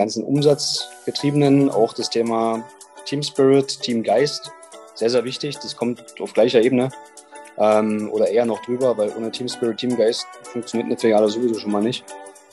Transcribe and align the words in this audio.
ganzen 0.00 0.24
Umsatzgetriebenen 0.24 1.68
auch 1.68 1.92
das 1.92 2.08
Thema 2.08 2.64
Team 3.04 3.22
Spirit, 3.22 3.82
Team 3.82 4.02
Geist, 4.02 4.50
sehr, 4.94 5.10
sehr 5.10 5.24
wichtig. 5.24 5.56
Das 5.56 5.76
kommt 5.76 6.02
auf 6.22 6.32
gleicher 6.32 6.62
Ebene 6.62 6.88
ähm, 7.58 8.08
oder 8.10 8.28
eher 8.28 8.46
noch 8.46 8.62
drüber, 8.62 8.96
weil 8.96 9.12
ohne 9.14 9.30
Team 9.30 9.46
Spirit, 9.46 9.76
Team 9.76 9.98
Geist 9.98 10.26
funktioniert 10.42 10.86
eine 10.86 10.98
Filiale 10.98 11.28
sowieso 11.28 11.58
schon 11.58 11.70
mal 11.70 11.82
nicht. 11.82 12.02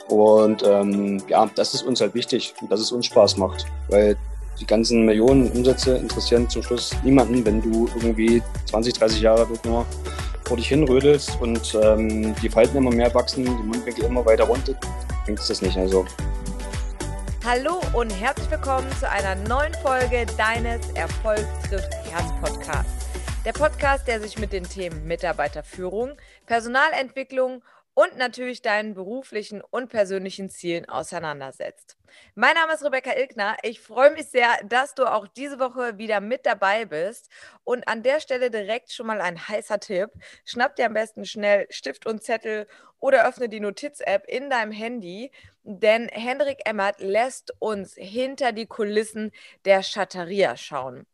Und 0.09 0.61
ähm, 0.65 1.23
ja, 1.29 1.49
das 1.55 1.73
ist 1.73 1.83
uns 1.83 2.01
halt 2.01 2.13
wichtig 2.15 2.53
und 2.61 2.69
dass 2.69 2.81
es 2.81 2.91
uns 2.91 3.05
Spaß 3.05 3.37
macht, 3.37 3.65
weil 3.87 4.17
die 4.59 4.65
ganzen 4.65 5.05
Millionen 5.05 5.49
Umsätze 5.49 5.95
interessieren 5.97 6.49
zum 6.49 6.63
Schluss 6.63 6.95
niemanden, 7.03 7.45
wenn 7.45 7.61
du 7.61 7.87
irgendwie 7.95 8.41
20, 8.69 8.93
30 8.93 9.21
Jahre 9.21 9.47
dort 9.47 9.63
nur 9.65 9.85
vor 10.43 10.57
dich 10.57 10.67
hinrödelst 10.67 11.37
und 11.39 11.77
ähm, 11.81 12.35
die 12.41 12.49
Falten 12.49 12.75
immer 12.77 12.91
mehr 12.91 13.13
wachsen, 13.13 13.45
die 13.45 13.63
Mundwinkel 13.63 14.03
immer 14.03 14.25
weiter 14.25 14.43
runter, 14.43 14.73
bringt 15.23 15.39
es 15.39 15.47
das 15.47 15.61
nicht. 15.61 15.77
Also 15.77 16.05
Hallo 17.49 17.79
und 17.93 18.09
herzlich 18.09 18.51
willkommen 18.51 18.91
zu 18.99 19.09
einer 19.09 19.35
neuen 19.35 19.73
Folge 19.75 20.25
deines 20.37 20.91
Erfolg 20.95 21.45
trifft 21.69 21.93
Herz 22.11 22.29
Podcast. 22.41 22.89
Der 23.45 23.53
Podcast, 23.53 24.05
der 24.05 24.19
sich 24.19 24.37
mit 24.37 24.51
den 24.51 24.65
Themen 24.65 25.07
Mitarbeiterführung, 25.07 26.17
Personalentwicklung 26.45 27.63
und 27.93 28.17
natürlich 28.17 28.61
deinen 28.61 28.95
beruflichen 28.95 29.61
und 29.61 29.87
persönlichen 29.87 30.49
Zielen 30.49 30.89
auseinandersetzt. 30.89 31.95
Mein 32.35 32.55
Name 32.55 32.73
ist 32.73 32.83
Rebecca 32.83 33.13
Ilkner. 33.15 33.55
Ich 33.63 33.79
freue 33.79 34.11
mich 34.11 34.25
sehr, 34.27 34.49
dass 34.65 34.93
du 34.93 35.05
auch 35.05 35.25
diese 35.25 35.57
Woche 35.57 35.97
wieder 35.97 36.19
mit 36.19 36.45
dabei 36.45 36.83
bist. 36.83 37.29
Und 37.63 37.87
an 37.87 38.03
der 38.03 38.19
Stelle 38.19 38.51
direkt 38.51 38.91
schon 38.91 39.07
mal 39.07 39.21
ein 39.21 39.47
heißer 39.47 39.79
Tipp. 39.79 40.09
Schnapp 40.43 40.75
dir 40.75 40.87
am 40.87 40.93
besten 40.93 41.25
schnell 41.25 41.65
Stift 41.69 42.05
und 42.05 42.21
Zettel 42.21 42.67
oder 42.99 43.27
öffne 43.27 43.49
die 43.49 43.59
Notiz-App 43.59 44.25
in 44.27 44.49
deinem 44.49 44.71
Handy, 44.71 45.31
denn 45.67 46.07
Hendrik 46.07 46.61
Emmert 46.65 47.01
lässt 47.01 47.53
uns 47.59 47.93
hinter 47.95 48.53
die 48.53 48.67
Kulissen 48.67 49.31
der 49.65 49.83
Schatteria 49.83 50.55
schauen. 50.55 51.05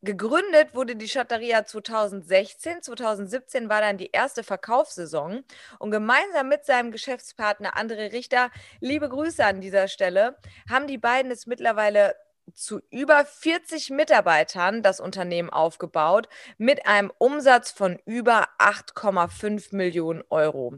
Gegründet 0.00 0.74
wurde 0.74 0.96
die 0.96 1.08
Schatteria 1.08 1.64
2016. 1.64 2.82
2017 2.82 3.68
war 3.68 3.82
dann 3.82 3.98
die 3.98 4.10
erste 4.10 4.42
Verkaufssaison. 4.42 5.44
Und 5.78 5.90
gemeinsam 5.92 6.48
mit 6.48 6.64
seinem 6.64 6.90
Geschäftspartner 6.90 7.76
André 7.76 8.12
Richter, 8.12 8.50
liebe 8.80 9.08
Grüße 9.08 9.44
an 9.44 9.60
dieser 9.60 9.86
Stelle, 9.86 10.38
haben 10.68 10.88
die 10.88 10.98
beiden 10.98 11.30
es 11.30 11.46
mittlerweile 11.46 12.16
zu 12.54 12.80
über 12.90 13.24
40 13.24 13.90
Mitarbeitern 13.90 14.82
das 14.82 15.00
Unternehmen 15.00 15.50
aufgebaut 15.50 16.28
mit 16.58 16.86
einem 16.86 17.12
Umsatz 17.18 17.70
von 17.70 17.98
über 18.04 18.48
8,5 18.58 19.74
Millionen 19.74 20.22
Euro. 20.28 20.74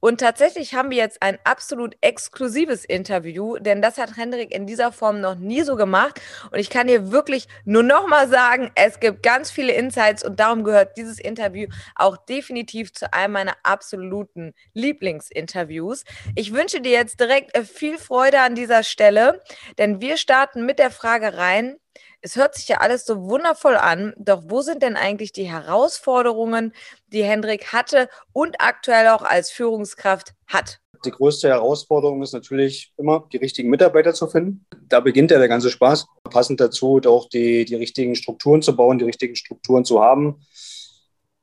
Und 0.00 0.20
tatsächlich 0.20 0.74
haben 0.74 0.90
wir 0.90 0.98
jetzt 0.98 1.22
ein 1.22 1.38
absolut 1.44 1.96
exklusives 2.00 2.84
Interview, 2.84 3.56
denn 3.58 3.82
das 3.82 3.98
hat 3.98 4.16
Hendrik 4.16 4.54
in 4.54 4.66
dieser 4.66 4.92
Form 4.92 5.20
noch 5.20 5.34
nie 5.34 5.62
so 5.62 5.76
gemacht. 5.76 6.20
Und 6.50 6.58
ich 6.58 6.70
kann 6.70 6.86
dir 6.86 7.10
wirklich 7.10 7.48
nur 7.64 7.82
noch 7.82 8.06
mal 8.06 8.28
sagen, 8.28 8.70
es 8.74 9.00
gibt 9.00 9.22
ganz 9.22 9.50
viele 9.50 9.72
Insights 9.72 10.24
und 10.24 10.38
darum 10.38 10.64
gehört 10.64 10.96
dieses 10.96 11.18
Interview 11.18 11.68
auch 11.94 12.16
definitiv 12.16 12.92
zu 12.92 13.12
einem 13.12 13.32
meiner 13.32 13.56
absoluten 13.62 14.54
Lieblingsinterviews. 14.74 16.04
Ich 16.34 16.52
wünsche 16.52 16.80
dir 16.80 16.92
jetzt 16.92 17.20
direkt 17.20 17.56
äh, 17.56 17.64
viel 17.64 17.98
Freude 17.98 18.40
an 18.40 18.54
dieser 18.54 18.82
Stelle, 18.82 19.42
denn 19.78 20.00
wir 20.00 20.16
starten 20.16 20.64
mit 20.64 20.78
der 20.78 20.90
Frage, 20.90 21.05
Frage 21.06 21.36
rein. 21.36 21.76
Es 22.20 22.34
hört 22.34 22.56
sich 22.56 22.66
ja 22.66 22.78
alles 22.78 23.06
so 23.06 23.28
wundervoll 23.28 23.76
an, 23.76 24.12
doch 24.18 24.42
wo 24.48 24.60
sind 24.60 24.82
denn 24.82 24.96
eigentlich 24.96 25.30
die 25.30 25.44
Herausforderungen, 25.44 26.72
die 27.12 27.22
Hendrik 27.22 27.72
hatte 27.72 28.08
und 28.32 28.56
aktuell 28.58 29.06
auch 29.10 29.22
als 29.22 29.52
Führungskraft 29.52 30.32
hat? 30.48 30.80
Die 31.04 31.12
größte 31.12 31.46
Herausforderung 31.46 32.24
ist 32.24 32.32
natürlich 32.32 32.92
immer, 32.96 33.28
die 33.32 33.36
richtigen 33.36 33.70
Mitarbeiter 33.70 34.14
zu 34.14 34.26
finden. 34.26 34.66
Da 34.88 34.98
beginnt 34.98 35.30
ja 35.30 35.38
der 35.38 35.46
ganze 35.46 35.70
Spaß. 35.70 36.08
Passend 36.24 36.58
dazu 36.58 37.00
auch 37.06 37.28
die, 37.28 37.64
die 37.64 37.76
richtigen 37.76 38.16
Strukturen 38.16 38.60
zu 38.60 38.74
bauen, 38.74 38.98
die 38.98 39.04
richtigen 39.04 39.36
Strukturen 39.36 39.84
zu 39.84 40.02
haben 40.02 40.40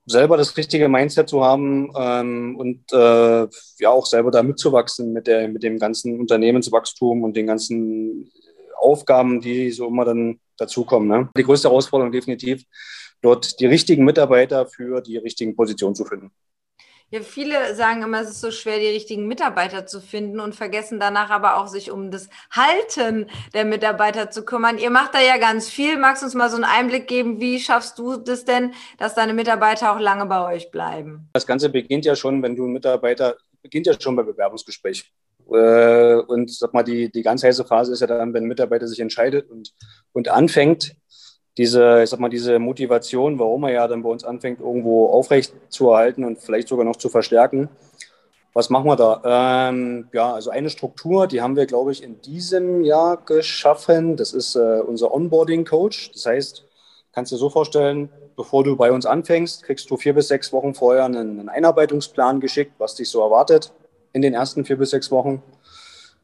selber 0.06 0.36
das 0.36 0.58
richtige 0.58 0.90
Mindset 0.90 1.30
zu 1.30 1.46
haben 1.46 1.90
ähm, 1.98 2.58
und 2.58 2.92
äh, 2.92 3.48
ja 3.80 3.90
auch 3.90 4.06
selber 4.06 4.32
da 4.32 4.44
mitzuwachsen 4.44 5.14
mit, 5.14 5.28
der, 5.28 5.48
mit 5.48 5.64
dem 5.64 5.80
ganzen 5.80 6.20
Unternehmenswachstum 6.20 7.24
und 7.24 7.38
den 7.38 7.48
ganzen 7.48 8.30
Aufgaben, 8.78 9.42
die 9.42 9.72
so 9.72 9.88
immer 9.88 10.06
dann 10.06 10.40
dazukommen. 10.58 11.08
Ne? 11.08 11.30
Die 11.38 11.44
größte 11.44 11.70
Herausforderung 11.70 12.12
definitiv, 12.12 12.64
dort 13.22 13.60
die 13.60 13.66
richtigen 13.66 14.06
Mitarbeiter 14.06 14.66
für 14.66 15.02
die 15.02 15.18
richtigen 15.18 15.56
Positionen 15.56 15.96
zu 15.96 16.06
finden. 16.06 16.32
Ja, 17.14 17.22
viele 17.22 17.76
sagen 17.76 18.02
immer, 18.02 18.22
es 18.22 18.30
ist 18.32 18.42
so 18.42 18.50
schwer, 18.50 18.80
die 18.80 18.88
richtigen 18.88 19.28
Mitarbeiter 19.28 19.86
zu 19.86 20.02
finden 20.02 20.40
und 20.40 20.56
vergessen 20.56 21.00
danach 21.00 21.30
aber 21.30 21.58
auch, 21.58 21.68
sich 21.68 21.92
um 21.92 22.10
das 22.10 22.28
Halten 22.50 23.28
der 23.54 23.66
Mitarbeiter 23.66 24.32
zu 24.32 24.44
kümmern. 24.44 24.80
Ihr 24.80 24.90
macht 24.90 25.14
da 25.14 25.22
ja 25.22 25.38
ganz 25.38 25.70
viel. 25.70 26.00
Magst 26.00 26.24
du 26.24 26.26
uns 26.26 26.34
mal 26.34 26.50
so 26.50 26.56
einen 26.56 26.64
Einblick 26.64 27.08
geben? 27.08 27.40
Wie 27.40 27.60
schaffst 27.60 28.00
du 28.00 28.18
das 28.18 28.46
denn, 28.46 28.74
dass 28.98 29.14
deine 29.14 29.36
Mitarbeiter 29.36 29.94
auch 29.94 30.00
lange 30.00 30.26
bei 30.26 30.56
euch 30.56 30.72
bleiben? 30.72 31.30
Das 31.34 31.46
Ganze 31.46 31.70
beginnt 31.70 32.06
ja 32.06 32.16
schon, 32.16 32.42
wenn 32.42 32.56
du 32.56 32.64
einen 32.64 32.74
Mitarbeiter, 32.74 33.38
beginnt 33.62 33.86
ja 33.86 33.94
schon 34.00 34.16
beim 34.16 34.26
Bewerbungsgespräch. 34.26 35.14
Äh, 35.52 36.16
und 36.16 36.52
sag 36.52 36.74
mal, 36.74 36.84
die, 36.84 37.12
die 37.12 37.22
ganz 37.22 37.44
heiße 37.44 37.66
Phase 37.66 37.94
ist 37.94 38.00
ja 38.02 38.08
dann, 38.08 38.34
wenn 38.34 38.44
ein 38.44 38.48
Mitarbeiter 38.48 38.88
sich 38.88 39.00
entscheidet 39.00 39.50
und, 39.50 39.74
und 40.12 40.30
anfängt, 40.30 40.96
diese, 41.58 42.02
ich 42.04 42.10
sag 42.10 42.20
mal, 42.20 42.30
diese 42.30 42.60
Motivation, 42.60 43.38
warum 43.38 43.64
er 43.66 43.72
ja 43.72 43.88
dann 43.88 44.04
bei 44.04 44.10
uns 44.10 44.24
anfängt, 44.24 44.60
irgendwo 44.60 45.08
aufrecht 45.08 45.54
zu 45.70 45.92
erhalten 45.92 46.24
und 46.24 46.40
vielleicht 46.40 46.68
sogar 46.68 46.86
noch 46.86 46.96
zu 46.96 47.10
verstärken. 47.10 47.70
Was 48.54 48.70
machen 48.70 48.86
wir 48.86 48.96
da? 48.96 49.70
Ähm, 49.70 50.10
ja, 50.14 50.34
also 50.34 50.52
eine 50.52 50.70
Struktur, 50.70 51.28
die 51.28 51.42
haben 51.42 51.56
wir, 51.56 51.66
glaube 51.66 51.92
ich, 51.92 52.04
in 52.04 52.22
diesem 52.22 52.84
Jahr 52.84 53.18
geschaffen. 53.18 54.16
Das 54.16 54.34
ist 54.34 54.56
äh, 54.56 54.82
unser 54.86 55.14
Onboarding-Coach. 55.14 56.12
Das 56.14 56.26
heißt, 56.26 56.66
kannst 57.12 57.32
du 57.32 57.36
dir 57.36 57.40
so 57.40 57.50
vorstellen, 57.50 58.10
bevor 58.36 58.64
du 58.64 58.76
bei 58.76 58.92
uns 58.92 59.06
anfängst, 59.06 59.64
kriegst 59.64 59.90
du 59.90 59.98
vier 59.98 60.14
bis 60.14 60.28
sechs 60.28 60.54
Wochen 60.54 60.76
vorher 60.76 61.06
einen, 61.06 61.40
einen 61.40 61.50
Einarbeitungsplan 61.50 62.40
geschickt, 62.40 62.74
was 62.78 62.96
dich 62.96 63.10
so 63.10 63.22
erwartet 63.22 63.74
in 64.14 64.22
den 64.22 64.34
ersten 64.34 64.66
vier 64.66 64.78
bis 64.78 64.92
sechs 64.92 65.12
Wochen. 65.12 65.42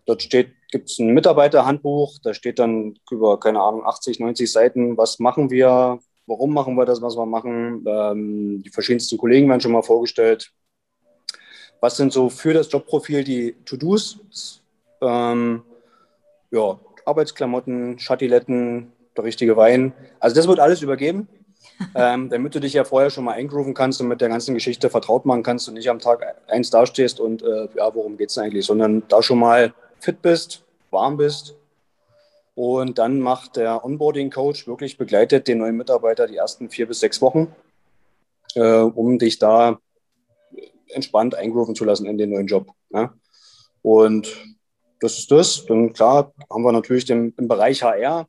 Dort 0.06 0.24
steht, 0.24 0.54
gibt 0.72 0.90
es 0.90 1.00
ein 1.00 1.14
Mitarbeiterhandbuch, 1.14 2.18
da 2.24 2.34
steht 2.34 2.60
dann 2.60 2.98
über, 3.12 3.40
keine 3.40 3.62
Ahnung, 3.62 3.86
80, 3.86 4.20
90 4.20 4.52
Seiten, 4.52 4.98
was 4.98 5.20
machen 5.20 5.50
wir, 5.50 6.00
warum 6.26 6.54
machen 6.54 6.76
wir 6.76 6.86
das, 6.86 7.02
was 7.02 7.16
wir 7.16 7.26
machen. 7.26 7.84
Ähm, 7.88 8.64
die 8.64 8.70
verschiedensten 8.70 9.18
Kollegen 9.18 9.50
werden 9.50 9.62
schon 9.62 9.72
mal 9.72 9.84
vorgestellt. 9.84 10.52
Was 11.82 11.98
sind 11.98 12.12
so 12.12 12.30
für 12.30 12.54
das 12.54 12.72
Jobprofil 12.72 13.24
die 13.24 13.56
To-Dos? 13.66 14.62
Ähm, 15.02 15.64
ja, 16.52 16.80
Arbeitsklamotten, 17.06 18.00
Schattiletten, 18.00 18.92
der 19.16 19.24
richtige 19.24 19.58
Wein. 19.58 19.94
Also 20.20 20.36
das 20.36 20.48
wird 20.48 20.60
alles 20.60 20.82
übergeben 20.82 21.28
ähm, 21.96 22.30
damit 22.30 22.56
du 22.56 22.60
dich 22.60 22.74
ja 22.74 22.84
vorher 22.84 23.10
schon 23.10 23.24
mal 23.24 23.34
eingrooven 23.34 23.74
kannst 23.74 24.02
und 24.02 24.08
mit 24.08 24.22
der 24.22 24.30
ganzen 24.30 24.54
Geschichte 24.54 24.90
vertraut 24.90 25.26
machen 25.26 25.44
kannst 25.44 25.68
und 25.68 25.76
nicht 25.76 25.90
am 25.90 26.00
Tag 26.00 26.36
eins 26.48 26.70
dastehst 26.70 27.20
und 27.20 27.42
äh, 27.42 27.68
ja, 27.76 27.94
worum 27.94 28.18
geht 28.18 28.30
es 28.30 28.38
eigentlich, 28.38 28.66
sondern 28.66 29.04
da 29.08 29.22
schon 29.22 29.40
mal 29.40 29.74
fit 30.00 30.22
bist, 30.22 30.64
warm 30.92 31.18
bist. 31.18 31.56
Und 32.56 32.98
dann 32.98 33.22
macht 33.22 33.56
der 33.56 33.86
Onboarding-Coach 33.86 34.68
wirklich 34.68 34.98
begleitet 34.98 35.48
den 35.48 35.60
neuen 35.60 35.78
Mitarbeiter 35.78 36.28
die 36.28 36.36
ersten 36.36 36.70
vier 36.70 36.88
bis 36.88 37.00
sechs 37.00 37.22
Wochen, 37.22 37.54
äh, 38.56 38.80
um 38.80 39.18
dich 39.18 39.40
da 39.40 39.80
entspannt 40.90 41.36
eingrooven 41.36 41.76
zu 41.76 41.86
lassen 41.86 42.06
in 42.06 42.18
den 42.18 42.32
neuen 42.32 42.48
Job. 42.48 42.72
Ne? 42.90 43.12
Und 43.82 44.36
das 45.00 45.18
ist 45.20 45.32
das. 45.32 45.66
Dann 45.66 45.94
klar 45.94 46.34
haben 46.50 46.64
wir 46.64 46.74
natürlich 46.74 47.06
den, 47.06 47.34
im 47.38 47.48
Bereich 47.48 47.84
HR 47.84 48.28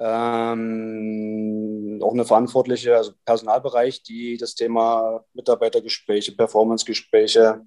ähm, 0.00 2.00
auch 2.02 2.14
eine 2.14 2.24
Verantwortliche, 2.24 2.96
also 2.96 3.12
Personalbereich, 3.26 4.02
die 4.02 4.38
das 4.38 4.54
Thema 4.54 5.24
Mitarbeitergespräche, 5.34 6.32
Performancegespräche 6.32 7.60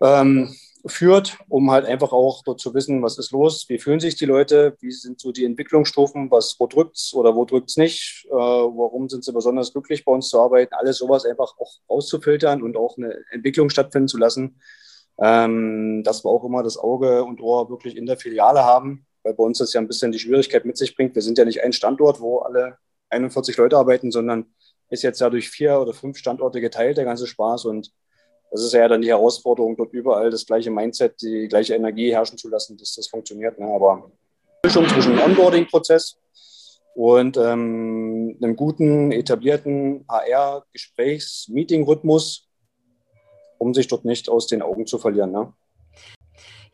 ähm, 0.00 0.54
führt, 0.86 1.38
um 1.48 1.72
halt 1.72 1.86
einfach 1.86 2.12
auch 2.12 2.44
dort 2.44 2.60
zu 2.60 2.72
wissen, 2.74 3.02
was 3.02 3.18
ist 3.18 3.32
los, 3.32 3.68
wie 3.68 3.78
fühlen 3.78 3.98
sich 3.98 4.14
die 4.14 4.26
Leute, 4.26 4.76
wie 4.80 4.92
sind 4.92 5.20
so 5.20 5.32
die 5.32 5.44
Entwicklungsstufen, 5.44 6.30
was, 6.30 6.54
wo 6.58 6.68
drückt's 6.68 7.12
oder 7.14 7.34
wo 7.34 7.44
drückt's 7.44 7.76
nicht, 7.76 8.26
äh, 8.30 8.34
warum 8.34 9.08
sind 9.08 9.24
sie 9.24 9.32
besonders 9.32 9.72
glücklich 9.72 10.04
bei 10.04 10.12
uns 10.12 10.28
zu 10.28 10.40
arbeiten, 10.40 10.74
alles 10.74 10.98
sowas 10.98 11.24
einfach 11.24 11.52
auch 11.58 11.72
rauszufiltern 11.90 12.62
und 12.62 12.76
auch 12.76 12.96
eine 12.96 13.16
Entwicklung 13.32 13.70
stattfinden 13.70 14.08
zu 14.08 14.18
lassen, 14.18 14.60
ähm, 15.18 16.02
dass 16.04 16.24
wir 16.24 16.30
auch 16.30 16.44
immer 16.44 16.62
das 16.62 16.78
Auge 16.78 17.24
und 17.24 17.40
Ohr 17.40 17.68
wirklich 17.70 17.96
in 17.96 18.06
der 18.06 18.16
Filiale 18.16 18.64
haben, 18.64 19.06
weil 19.22 19.34
bei 19.34 19.44
uns 19.44 19.58
das 19.58 19.72
ja 19.72 19.80
ein 19.80 19.86
bisschen 19.86 20.12
die 20.12 20.18
Schwierigkeit 20.18 20.64
mit 20.64 20.76
sich 20.76 20.96
bringt. 20.96 21.14
Wir 21.14 21.22
sind 21.22 21.38
ja 21.38 21.44
nicht 21.44 21.62
ein 21.62 21.72
Standort, 21.72 22.20
wo 22.20 22.38
alle 22.38 22.78
41 23.10 23.56
Leute 23.56 23.76
arbeiten, 23.76 24.10
sondern 24.10 24.46
ist 24.90 25.02
jetzt 25.02 25.20
ja 25.20 25.30
durch 25.30 25.48
vier 25.48 25.80
oder 25.80 25.92
fünf 25.92 26.18
Standorte 26.18 26.60
geteilt, 26.60 26.96
der 26.96 27.04
ganze 27.04 27.26
Spaß. 27.26 27.66
Und 27.66 27.92
das 28.50 28.62
ist 28.62 28.74
ja 28.74 28.88
dann 28.88 29.02
die 29.02 29.08
Herausforderung, 29.08 29.76
dort 29.76 29.92
überall 29.92 30.30
das 30.30 30.46
gleiche 30.46 30.70
Mindset, 30.70 31.20
die 31.22 31.48
gleiche 31.48 31.74
Energie 31.74 32.12
herrschen 32.12 32.38
zu 32.38 32.48
lassen, 32.48 32.76
dass 32.76 32.94
das 32.94 33.08
funktioniert. 33.08 33.58
Ne? 33.58 33.66
Aber 33.66 34.10
Mischung 34.64 34.86
zwischen 34.88 35.18
Onboarding-Prozess 35.18 36.18
und 36.94 37.38
ähm, 37.38 38.36
einem 38.40 38.56
guten, 38.56 39.12
etablierten 39.12 40.04
HR-Gesprächs-Meeting-Rhythmus, 40.08 42.48
um 43.58 43.72
sich 43.72 43.88
dort 43.88 44.04
nicht 44.04 44.28
aus 44.28 44.46
den 44.46 44.60
Augen 44.60 44.86
zu 44.86 44.98
verlieren. 44.98 45.32
Ne? 45.32 45.54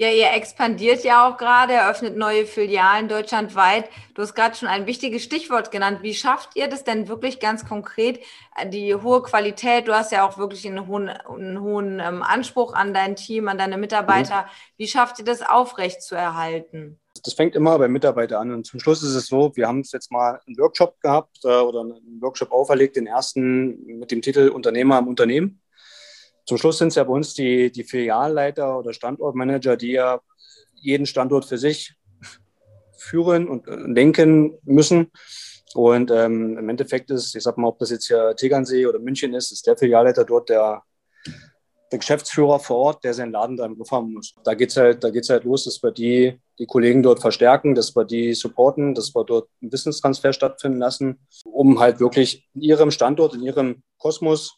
Ja, 0.01 0.11
ihr 0.11 0.33
expandiert 0.33 1.03
ja 1.03 1.29
auch 1.29 1.39
gerade, 1.39 1.73
eröffnet 1.73 2.17
neue 2.17 2.47
Filialen 2.47 3.09
deutschlandweit. 3.09 3.91
Du 4.15 4.23
hast 4.23 4.37
gerade 4.37 4.55
schon 4.55 4.69
ein 4.69 4.87
wichtiges 4.87 5.25
Stichwort 5.25 5.73
genannt. 5.73 6.03
Wie 6.03 6.15
schafft 6.15 6.51
ihr 6.55 6.69
das 6.69 6.85
denn 6.85 7.09
wirklich 7.09 7.41
ganz 7.41 7.67
konkret, 7.67 8.21
die 8.69 8.95
hohe 8.95 9.23
Qualität? 9.25 9.89
Du 9.89 9.95
hast 9.95 10.13
ja 10.13 10.25
auch 10.25 10.39
wirklich 10.39 10.65
einen 10.69 10.87
hohen, 10.87 11.09
einen 11.09 11.61
hohen 11.61 11.99
ähm, 11.99 12.23
Anspruch 12.23 12.75
an 12.75 12.95
dein 12.95 13.17
Team, 13.17 13.49
an 13.49 13.59
deine 13.59 13.77
Mitarbeiter. 13.77 14.43
Mhm. 14.43 14.49
Wie 14.77 14.87
schafft 14.87 15.19
ihr 15.19 15.25
das 15.25 15.43
aufrecht 15.43 16.01
zu 16.01 16.15
erhalten? 16.15 17.01
Das 17.25 17.35
fängt 17.35 17.57
immer 17.57 17.77
bei 17.77 17.89
Mitarbeitern 17.89 18.51
an. 18.51 18.55
Und 18.55 18.67
zum 18.67 18.79
Schluss 18.79 19.03
ist 19.03 19.17
es 19.17 19.27
so, 19.27 19.51
wir 19.57 19.67
haben 19.67 19.83
jetzt 19.83 20.13
mal 20.13 20.41
einen 20.47 20.59
Workshop 20.59 21.01
gehabt 21.01 21.41
äh, 21.43 21.49
oder 21.49 21.81
einen 21.81 22.21
Workshop 22.21 22.53
auferlegt, 22.53 22.95
den 22.95 23.09
ersten 23.09 23.85
mit 23.99 24.13
dem 24.13 24.23
Titel 24.23 24.51
Unternehmer 24.51 25.01
im 25.01 25.09
Unternehmen. 25.09 25.61
Zum 26.49 26.57
Schluss 26.57 26.79
sind 26.79 26.89
es 26.89 26.95
ja 26.95 27.05
bei 27.05 27.13
uns 27.13 27.35
die, 27.35 27.71
die 27.71 27.85
Filialleiter 27.85 28.79
oder 28.79 28.95
Standortmanager, 28.95 29.77
die 29.77 29.93
ja 29.93 30.19
jeden 30.77 31.05
Standort 31.05 31.45
für 31.45 31.59
sich 31.59 31.95
führen 32.97 33.49
und 33.49 33.67
lenken 33.67 34.57
müssen. 34.63 35.13
Und 35.75 36.11
ähm, 36.11 36.57
im 36.57 36.67
Endeffekt 36.71 37.11
ist, 37.11 37.35
ich 37.37 37.43
sag 37.43 37.59
mal, 37.59 37.69
ob 37.69 37.79
das 37.79 37.91
jetzt 37.91 38.07
hier 38.07 38.35
Tegernsee 38.35 38.87
oder 38.87 38.99
München 38.99 39.35
ist, 39.35 39.53
ist 39.53 39.67
der 39.67 39.77
Filialleiter 39.77 40.25
dort 40.25 40.49
der, 40.49 40.83
der 41.93 41.99
Geschäftsführer 41.99 42.59
vor 42.59 42.79
Ort, 42.79 43.05
der 43.05 43.13
seinen 43.13 43.33
Laden 43.33 43.59
da 43.59 43.67
im 43.67 43.77
Griff 43.77 43.91
haben 43.91 44.15
muss. 44.15 44.35
Da 44.43 44.55
geht 44.55 44.71
es 44.71 44.79
halt, 44.79 45.05
halt 45.05 45.45
los, 45.45 45.65
dass 45.65 45.83
wir 45.83 45.91
die, 45.91 46.41
die 46.59 46.65
Kollegen 46.65 47.03
dort 47.03 47.21
verstärken, 47.21 47.75
dass 47.75 47.95
wir 47.95 48.07
die 48.07 48.33
supporten, 48.33 48.95
dass 48.95 49.15
wir 49.15 49.23
dort 49.25 49.51
einen 49.61 49.71
Wissenstransfer 49.71 50.33
stattfinden 50.33 50.79
lassen, 50.79 51.19
um 51.45 51.79
halt 51.79 52.01
wirklich 52.01 52.49
in 52.55 52.63
ihrem 52.63 52.91
Standort, 52.91 53.35
in 53.35 53.43
ihrem 53.43 53.83
Kosmos 53.99 54.58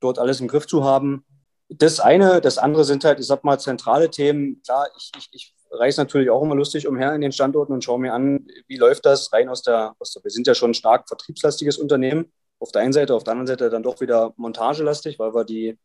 dort 0.00 0.18
alles 0.18 0.40
im 0.40 0.48
Griff 0.48 0.66
zu 0.66 0.84
haben. 0.84 1.24
Das 1.68 2.00
eine, 2.00 2.40
das 2.40 2.58
andere 2.58 2.84
sind 2.84 3.04
halt, 3.04 3.20
ich 3.20 3.26
sag 3.26 3.44
mal, 3.44 3.58
zentrale 3.58 4.10
Themen. 4.10 4.62
Klar, 4.62 4.88
ich, 4.96 5.10
ich, 5.16 5.28
ich 5.32 5.54
reise 5.70 6.00
natürlich 6.00 6.30
auch 6.30 6.42
immer 6.42 6.54
lustig 6.54 6.86
umher 6.86 7.14
in 7.14 7.20
den 7.20 7.32
Standorten 7.32 7.72
und 7.72 7.84
schaue 7.84 7.98
mir 7.98 8.14
an, 8.14 8.46
wie 8.66 8.76
läuft 8.76 9.04
das 9.04 9.32
rein 9.32 9.48
aus 9.48 9.62
der, 9.62 9.94
aus 9.98 10.12
der, 10.12 10.24
wir 10.24 10.30
sind 10.30 10.46
ja 10.46 10.54
schon 10.54 10.70
ein 10.70 10.74
stark 10.74 11.08
vertriebslastiges 11.08 11.78
Unternehmen. 11.78 12.32
Auf 12.58 12.72
der 12.72 12.82
einen 12.82 12.92
Seite, 12.92 13.14
auf 13.14 13.24
der 13.24 13.32
anderen 13.32 13.46
Seite 13.46 13.70
dann 13.70 13.82
doch 13.82 14.00
wieder 14.00 14.32
montagelastig, 14.36 15.18
weil 15.18 15.34
wir 15.34 15.44
die 15.44 15.78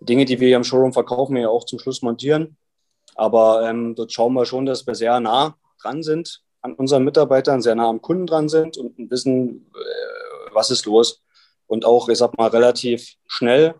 Dinge, 0.00 0.24
die 0.24 0.40
wir 0.40 0.48
hier 0.48 0.56
im 0.56 0.64
Showroom 0.64 0.92
verkaufen, 0.92 1.36
ja 1.36 1.48
auch 1.48 1.64
zum 1.64 1.78
Schluss 1.78 2.02
montieren. 2.02 2.56
Aber 3.14 3.68
ähm, 3.68 3.94
dort 3.94 4.12
schauen 4.12 4.34
wir 4.34 4.44
schon, 4.44 4.66
dass 4.66 4.86
wir 4.86 4.94
sehr 4.94 5.20
nah 5.20 5.56
dran 5.80 6.02
sind 6.02 6.42
an 6.60 6.74
unseren 6.74 7.04
Mitarbeitern, 7.04 7.62
sehr 7.62 7.74
nah 7.74 7.88
am 7.88 8.02
Kunden 8.02 8.26
dran 8.26 8.48
sind 8.48 8.76
und 8.76 9.10
wissen, 9.10 9.70
äh, 9.74 10.54
was 10.54 10.70
ist 10.70 10.86
los 10.86 11.23
und 11.66 11.84
auch, 11.84 12.08
ich 12.08 12.18
sag 12.18 12.36
mal, 12.36 12.48
relativ 12.48 13.14
schnell 13.26 13.74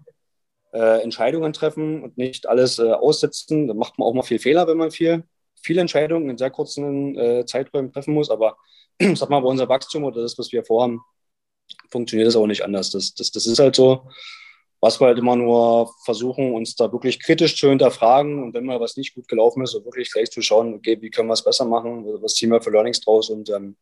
äh, 0.73 1.03
Entscheidungen 1.03 1.53
treffen 1.53 2.03
und 2.03 2.19
nicht 2.19 2.49
alles 2.49 2.79
äh, 2.79 2.93
aussitzen. 2.93 3.69
Da 3.69 3.75
macht 3.75 3.99
man 3.99 4.07
auch 4.07 4.15
mal 4.15 4.23
viel 4.23 4.39
Fehler, 4.39 4.67
wenn 4.67 4.77
man 4.77 4.91
viel, 4.91 5.25
viele 5.63 5.81
Entscheidungen 5.81 6.29
in 6.31 6.39
sehr 6.39 6.51
kurzen 6.51 7.17
äh, 7.17 7.47
Zeiträumen 7.47 7.93
treffen 7.93 8.15
muss. 8.15 8.31
Aber 8.31 8.57
ich 8.99 9.19
sag 9.19 9.31
mal, 9.31 9.41
bei 9.41 9.49
unser 9.49 9.69
Wachstum 9.69 10.05
oder 10.05 10.23
das, 10.23 10.39
was 10.39 10.53
wir 10.53 10.65
vorhaben, 10.65 11.01
funktioniert 11.91 12.29
das 12.29 12.37
auch 12.37 12.47
nicht 12.47 12.65
anders. 12.65 12.91
Das, 12.91 13.15
das, 13.15 13.31
das 13.31 13.47
ist 13.47 13.59
halt 13.59 13.77
so, 13.77 14.09
was 14.81 15.01
wir 15.01 15.07
halt 15.07 15.19
immer 15.19 15.37
nur 15.37 15.91
versuchen, 16.05 16.53
uns 16.53 16.77
da 16.77 16.93
wirklich 16.93 17.23
kritisch 17.23 17.57
zu 17.57 17.71
hinterfragen 17.71 18.43
und 18.43 18.53
wenn 18.53 18.67
mal 18.67 18.81
was 18.81 18.99
nicht 18.99 19.15
gut 19.15 19.29
gelaufen 19.29 19.63
ist, 19.63 19.71
so 19.71 19.83
wirklich 19.85 20.13
gleich 20.13 20.31
zu 20.31 20.43
schauen, 20.43 20.75
okay, 20.75 21.01
wie 21.01 21.09
können 21.09 21.29
wir 21.29 21.33
es 21.33 21.43
besser 21.43 21.65
machen, 21.65 22.05
was 22.21 22.35
ziehen 22.35 22.51
wir 22.51 22.61
für 22.61 22.71
Learnings 22.71 23.01
draus 23.01 23.31
und 23.31 23.49
ähm, 23.49 23.77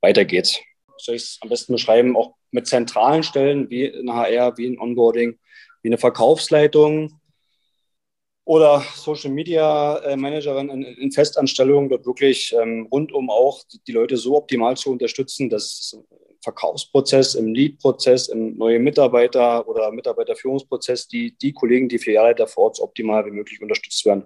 weiter 0.00 0.24
geht's 0.24 0.58
soll 1.04 1.16
ich 1.16 1.22
es 1.22 1.38
am 1.40 1.48
besten 1.48 1.72
beschreiben, 1.72 2.16
auch 2.16 2.34
mit 2.50 2.66
zentralen 2.66 3.22
Stellen 3.22 3.70
wie 3.70 3.84
in 3.84 4.12
HR, 4.12 4.56
wie 4.56 4.66
in 4.66 4.78
Onboarding, 4.78 5.38
wie 5.82 5.88
eine 5.88 5.98
Verkaufsleitung 5.98 7.20
oder 8.44 8.82
Social 8.96 9.30
Media 9.30 9.98
äh, 9.98 10.16
Managerin 10.16 10.70
in, 10.70 10.82
in 10.82 11.12
Festanstellung, 11.12 11.88
dort 11.88 12.06
wirklich 12.06 12.54
ähm, 12.60 12.88
rundum 12.90 13.30
auch 13.30 13.62
die 13.86 13.92
Leute 13.92 14.16
so 14.16 14.36
optimal 14.36 14.76
zu 14.76 14.90
unterstützen, 14.90 15.48
dass 15.48 15.92
im 15.92 16.04
Verkaufsprozess, 16.42 17.34
im 17.34 17.54
Lead-Prozess, 17.54 18.28
im 18.28 18.56
neue 18.56 18.78
Mitarbeiter- 18.78 19.68
oder 19.68 19.92
Mitarbeiterführungsprozess 19.92 21.06
die, 21.06 21.36
die 21.36 21.52
Kollegen, 21.52 21.88
die 21.88 21.98
vier 21.98 22.14
Jahre 22.14 22.34
davor 22.34 22.74
so 22.74 22.82
optimal 22.82 23.24
wie 23.26 23.30
möglich 23.30 23.60
unterstützt 23.60 24.04
werden. 24.06 24.24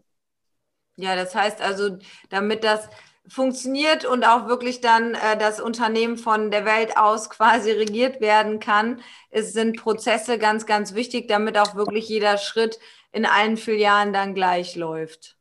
Ja, 0.96 1.16
das 1.16 1.34
heißt 1.34 1.60
also, 1.60 1.98
damit 2.30 2.62
das 2.62 2.88
funktioniert 3.26 4.04
und 4.04 4.24
auch 4.24 4.48
wirklich 4.48 4.80
dann 4.80 5.14
äh, 5.14 5.38
das 5.38 5.60
Unternehmen 5.60 6.16
von 6.16 6.50
der 6.50 6.64
Welt 6.64 6.96
aus 6.96 7.30
quasi 7.30 7.70
regiert 7.70 8.20
werden 8.20 8.60
kann. 8.60 9.00
Es 9.30 9.52
sind 9.52 9.80
Prozesse 9.80 10.38
ganz, 10.38 10.66
ganz 10.66 10.94
wichtig, 10.94 11.28
damit 11.28 11.56
auch 11.56 11.74
wirklich 11.74 12.08
jeder 12.08 12.36
Schritt 12.36 12.78
in 13.12 13.24
allen 13.24 13.56
Filialen 13.56 14.12
dann 14.12 14.34
gleich 14.34 14.76
läuft. 14.76 15.36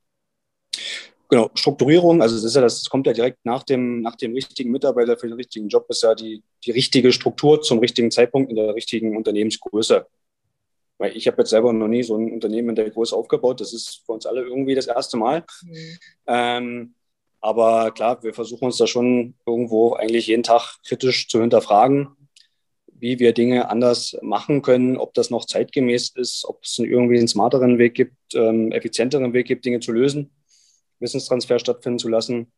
Genau, 1.30 1.50
Strukturierung, 1.56 2.22
also 2.22 2.36
das, 2.36 2.44
ist 2.44 2.56
ja, 2.56 2.62
das 2.62 2.90
kommt 2.90 3.08
ja 3.08 3.14
direkt 3.14 3.44
nach 3.44 3.64
dem, 3.64 4.02
nach 4.02 4.16
dem 4.16 4.34
richtigen 4.34 4.72
Mitarbeiter 4.72 5.18
für 5.18 5.28
den 5.28 5.36
richtigen 5.36 5.68
Job, 5.68 5.88
ist 5.90 6.04
ja 6.04 6.14
die, 6.14 6.44
die 6.64 6.72
richtige 6.72 7.12
Struktur 7.12 7.62
zum 7.62 7.80
richtigen 7.80 8.12
Zeitpunkt 8.12 8.52
in 8.52 8.56
der 8.56 8.76
richtigen 8.76 9.18
Unternehmensgröße. 9.18 10.06
Weil 11.00 11.18
ich 11.18 11.26
habe 11.28 11.42
jetzt 11.42 11.50
selber 11.50 11.74
noch 11.74 11.88
nie 11.88 12.04
so 12.04 12.16
ein 12.16 12.32
Unternehmen 12.32 12.70
in 12.70 12.76
der 12.76 12.90
Größe 12.92 13.16
aufgebaut. 13.16 13.62
Das 13.62 13.74
ist 13.74 14.04
für 14.06 14.12
uns 14.12 14.28
alle 14.28 14.42
irgendwie 14.42 14.76
das 14.76 14.86
erste 14.86 15.18
Mal. 15.18 15.44
Mhm. 15.64 15.98
Ähm, 16.28 16.96
aber 17.44 17.92
klar, 17.92 18.24
wir 18.24 18.34
versuchen 18.34 18.64
uns 18.64 18.78
da 18.78 18.88
schon 18.88 19.36
irgendwo 19.46 19.96
eigentlich 19.96 20.28
jeden 20.28 20.44
Tag 20.44 20.78
kritisch 20.88 21.28
zu 21.28 21.42
hinterfragen, 21.42 22.16
wie 22.88 23.20
wir 23.20 23.34
Dinge 23.34 23.70
anders 23.70 24.18
machen 24.22 24.62
können, 24.62 24.96
ob 24.96 25.14
das 25.14 25.30
noch 25.30 25.46
zeitgemäß 25.46 26.12
ist, 26.16 26.46
ob 26.46 26.64
es 26.64 26.80
irgendwie 26.80 27.18
einen 27.18 27.28
smarteren 27.28 27.78
Weg 27.80 27.96
gibt, 27.96 28.16
ähm, 28.34 28.72
effizienteren 28.72 29.34
Weg 29.34 29.46
gibt, 29.46 29.66
Dinge 29.66 29.82
zu 29.82 29.92
lösen, 29.92 30.32
Wissenstransfer 31.00 31.60
stattfinden 31.60 32.00
zu 32.00 32.08
lassen. 32.08 32.50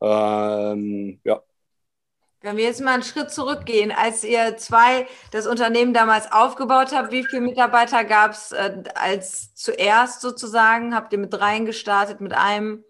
Ähm, 0.00 1.20
ja. 1.22 1.40
Wenn 2.40 2.56
wir 2.56 2.64
jetzt 2.64 2.80
mal 2.80 2.94
einen 2.94 3.04
Schritt 3.04 3.30
zurückgehen, 3.30 3.92
als 3.92 4.24
ihr 4.24 4.56
zwei 4.56 5.06
das 5.30 5.46
Unternehmen 5.46 5.94
damals 5.94 6.32
aufgebaut 6.32 6.92
habt, 6.92 7.12
wie 7.12 7.22
viele 7.24 7.42
Mitarbeiter 7.42 8.04
gab 8.04 8.32
es 8.32 8.50
äh, 8.50 8.82
als 8.96 9.54
zuerst 9.54 10.22
sozusagen? 10.22 10.92
Habt 10.92 11.12
ihr 11.12 11.20
mit 11.20 11.32
dreien 11.32 11.66
gestartet, 11.66 12.20
mit 12.20 12.32
einem? 12.32 12.82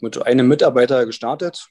Mit 0.00 0.24
einem 0.24 0.48
Mitarbeiter 0.48 1.06
gestartet. 1.06 1.68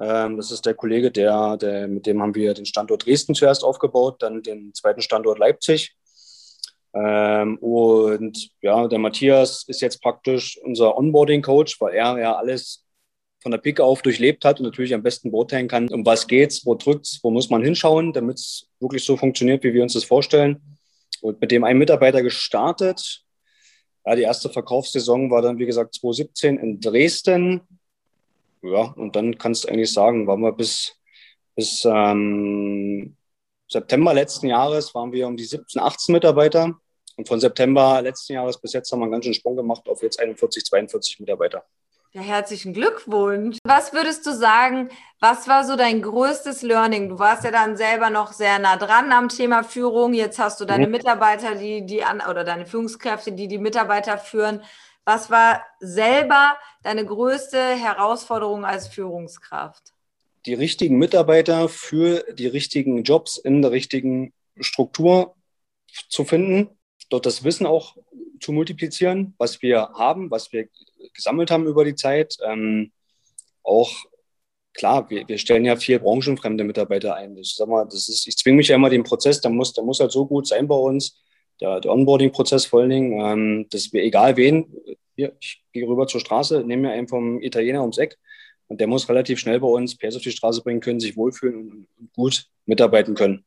Ähm, 0.00 0.36
das 0.36 0.50
ist 0.50 0.66
der 0.66 0.74
Kollege, 0.74 1.10
der, 1.10 1.56
der, 1.56 1.88
mit 1.88 2.06
dem 2.06 2.20
haben 2.22 2.34
wir 2.34 2.54
den 2.54 2.66
Standort 2.66 3.06
Dresden 3.06 3.34
zuerst 3.34 3.64
aufgebaut, 3.64 4.22
dann 4.22 4.42
den 4.42 4.74
zweiten 4.74 5.02
Standort 5.02 5.38
Leipzig. 5.38 5.96
Ähm, 6.94 7.58
und 7.58 8.50
ja, 8.60 8.86
der 8.88 8.98
Matthias 8.98 9.64
ist 9.66 9.80
jetzt 9.80 10.02
praktisch 10.02 10.58
unser 10.62 10.96
Onboarding-Coach, 10.96 11.80
weil 11.80 11.94
er 11.94 12.18
ja 12.18 12.36
alles 12.36 12.84
von 13.42 13.50
der 13.50 13.58
Pike 13.58 13.82
auf 13.82 14.02
durchlebt 14.02 14.44
hat 14.44 14.60
und 14.60 14.66
natürlich 14.66 14.94
am 14.94 15.02
besten 15.02 15.30
beurteilen 15.30 15.68
kann, 15.68 15.88
um 15.88 16.06
was 16.06 16.26
geht's, 16.28 16.64
wo 16.64 16.74
drückt's, 16.74 17.18
wo 17.22 17.30
muss 17.30 17.50
man 17.50 17.62
hinschauen, 17.62 18.12
damit 18.12 18.38
es 18.38 18.68
wirklich 18.78 19.04
so 19.04 19.16
funktioniert, 19.16 19.64
wie 19.64 19.74
wir 19.74 19.82
uns 19.82 19.94
das 19.94 20.04
vorstellen. 20.04 20.78
Und 21.20 21.40
mit 21.40 21.50
dem 21.50 21.64
einen 21.64 21.78
Mitarbeiter 21.78 22.22
gestartet, 22.22 23.22
ja, 24.04 24.16
die 24.16 24.22
erste 24.22 24.48
Verkaufssaison 24.50 25.30
war 25.30 25.42
dann, 25.42 25.58
wie 25.58 25.66
gesagt, 25.66 25.94
2017 25.94 26.58
in 26.58 26.80
Dresden. 26.80 27.60
Ja, 28.62 28.92
und 28.96 29.16
dann 29.16 29.38
kannst 29.38 29.64
du 29.64 29.68
eigentlich 29.68 29.92
sagen, 29.92 30.26
waren 30.26 30.40
wir 30.40 30.52
bis, 30.52 30.96
bis 31.54 31.84
ähm, 31.84 33.16
September 33.68 34.14
letzten 34.14 34.48
Jahres 34.48 34.94
waren 34.94 35.12
wir 35.12 35.26
um 35.26 35.36
die 35.36 35.44
17, 35.44 35.80
18 35.80 36.12
Mitarbeiter. 36.12 36.74
Und 37.16 37.28
von 37.28 37.40
September 37.40 38.00
letzten 38.02 38.34
Jahres 38.34 38.60
bis 38.60 38.72
jetzt 38.72 38.90
haben 38.90 39.00
wir 39.00 39.04
einen 39.04 39.12
ganz 39.12 39.24
schönen 39.24 39.34
Sprung 39.34 39.56
gemacht 39.56 39.88
auf 39.88 40.02
jetzt 40.02 40.20
41, 40.20 40.64
42 40.64 41.20
Mitarbeiter. 41.20 41.64
Ja, 42.14 42.20
herzlichen 42.20 42.74
Glückwunsch. 42.74 43.56
Was 43.64 43.94
würdest 43.94 44.26
du 44.26 44.32
sagen, 44.32 44.90
was 45.18 45.48
war 45.48 45.64
so 45.64 45.76
dein 45.76 46.02
größtes 46.02 46.60
Learning? 46.60 47.08
Du 47.08 47.18
warst 47.18 47.42
ja 47.42 47.50
dann 47.50 47.78
selber 47.78 48.10
noch 48.10 48.32
sehr 48.32 48.58
nah 48.58 48.76
dran 48.76 49.12
am 49.12 49.30
Thema 49.30 49.64
Führung. 49.64 50.12
Jetzt 50.12 50.38
hast 50.38 50.60
du 50.60 50.66
deine. 50.66 50.88
Mitarbeiter, 50.88 51.54
die, 51.54 51.86
die 51.86 52.04
an, 52.04 52.20
oder 52.20 52.44
deine 52.44 52.66
Führungskräfte, 52.66 53.32
die 53.32 53.48
die 53.48 53.56
Mitarbeiter 53.56 54.18
führen. 54.18 54.62
Was 55.06 55.30
war 55.30 55.64
selber 55.80 56.58
deine 56.82 57.06
größte 57.06 57.58
Herausforderung 57.58 58.66
als 58.66 58.88
Führungskraft? 58.88 59.94
Die 60.44 60.54
richtigen 60.54 60.98
Mitarbeiter 60.98 61.70
für 61.70 62.26
die 62.34 62.46
richtigen 62.46 63.04
Jobs 63.04 63.38
in 63.38 63.62
der 63.62 63.70
richtigen 63.70 64.34
Struktur 64.60 65.34
zu 66.10 66.26
finden, 66.26 66.76
dort 67.12 67.26
das 67.26 67.44
Wissen 67.44 67.66
auch 67.66 67.96
zu 68.40 68.52
multiplizieren, 68.52 69.34
was 69.38 69.60
wir 69.60 69.90
haben, 69.94 70.30
was 70.30 70.52
wir 70.52 70.68
gesammelt 71.14 71.50
haben 71.50 71.66
über 71.66 71.84
die 71.84 71.94
Zeit. 71.94 72.36
Ähm, 72.44 72.90
auch 73.62 73.92
klar, 74.72 75.08
wir, 75.10 75.28
wir 75.28 75.38
stellen 75.38 75.66
ja 75.66 75.76
viel 75.76 75.98
branchenfremde 75.98 76.64
Mitarbeiter 76.64 77.14
ein. 77.14 77.36
Ich 77.36 77.54
sag 77.54 77.68
mal, 77.68 77.84
das 77.84 78.08
ist, 78.08 78.26
ich 78.26 78.36
zwinge 78.36 78.56
mich 78.56 78.68
ja 78.68 78.76
immer 78.76 78.88
den 78.88 79.02
Prozess, 79.02 79.40
der 79.40 79.50
muss, 79.50 79.74
der 79.74 79.84
muss 79.84 80.00
halt 80.00 80.10
so 80.10 80.26
gut 80.26 80.46
sein 80.46 80.66
bei 80.66 80.74
uns, 80.74 81.22
der, 81.60 81.80
der 81.80 81.92
Onboarding-Prozess 81.92 82.64
vor 82.64 82.80
allen 82.80 82.90
Dingen, 82.90 83.20
ähm, 83.20 83.66
dass 83.70 83.92
wir 83.92 84.02
egal 84.02 84.36
wen, 84.36 84.74
hier, 85.14 85.36
ich 85.38 85.62
gehe 85.72 85.86
rüber 85.86 86.06
zur 86.06 86.20
Straße, 86.20 86.64
nehme 86.64 86.88
mir 86.88 86.92
einen 86.92 87.08
vom 87.08 87.42
Italiener 87.42 87.82
ums 87.82 87.98
Eck 87.98 88.18
und 88.68 88.80
der 88.80 88.86
muss 88.86 89.08
relativ 89.08 89.38
schnell 89.38 89.60
bei 89.60 89.68
uns 89.68 89.96
PS 89.98 90.16
auf 90.16 90.22
die 90.22 90.30
Straße 90.30 90.62
bringen 90.62 90.80
können, 90.80 90.98
sich 90.98 91.16
wohlfühlen 91.16 91.56
und, 91.56 91.88
und 91.98 92.12
gut 92.14 92.46
mitarbeiten 92.64 93.14
können. 93.14 93.44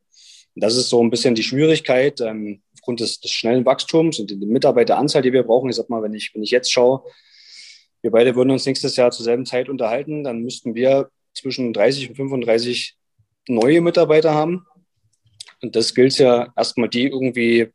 Und 0.54 0.64
das 0.64 0.76
ist 0.76 0.90
so 0.90 1.04
ein 1.04 1.10
bisschen 1.10 1.36
die 1.36 1.44
Schwierigkeit. 1.44 2.22
Ähm, 2.22 2.62
aufgrund 2.86 3.00
des, 3.00 3.20
des 3.20 3.32
schnellen 3.32 3.66
Wachstums 3.66 4.20
und 4.20 4.30
der 4.30 4.38
Mitarbeiteranzahl, 4.38 5.24
die 5.24 5.34
wir 5.34 5.42
brauchen, 5.42 5.72
ich 5.72 5.76
sag 5.76 5.90
mal, 5.90 6.04
wenn 6.04 6.14
ich, 6.14 6.30
wenn 6.36 6.44
ich 6.44 6.52
jetzt 6.52 6.72
schaue, 6.72 7.02
wir 8.04 8.12
beide 8.12 8.36
würden 8.36 8.52
uns 8.52 8.68
nächstes 8.68 8.96
Jahr 8.96 9.10
zur 9.10 9.24
selben 9.24 9.48
Zeit 9.48 9.70
unterhalten, 9.70 10.24
dann 10.24 10.44
müssten 10.44 10.76
wir 10.76 11.10
zwischen 11.34 11.74
30 11.74 12.10
und 12.10 12.16
35 12.16 12.96
neue 13.48 13.82
Mitarbeiter 13.82 14.36
haben. 14.36 14.68
Und 15.64 15.76
das 15.76 15.96
gilt 15.96 16.16
ja 16.20 16.54
erstmal, 16.56 16.88
die 16.88 17.08
irgendwie 17.08 17.72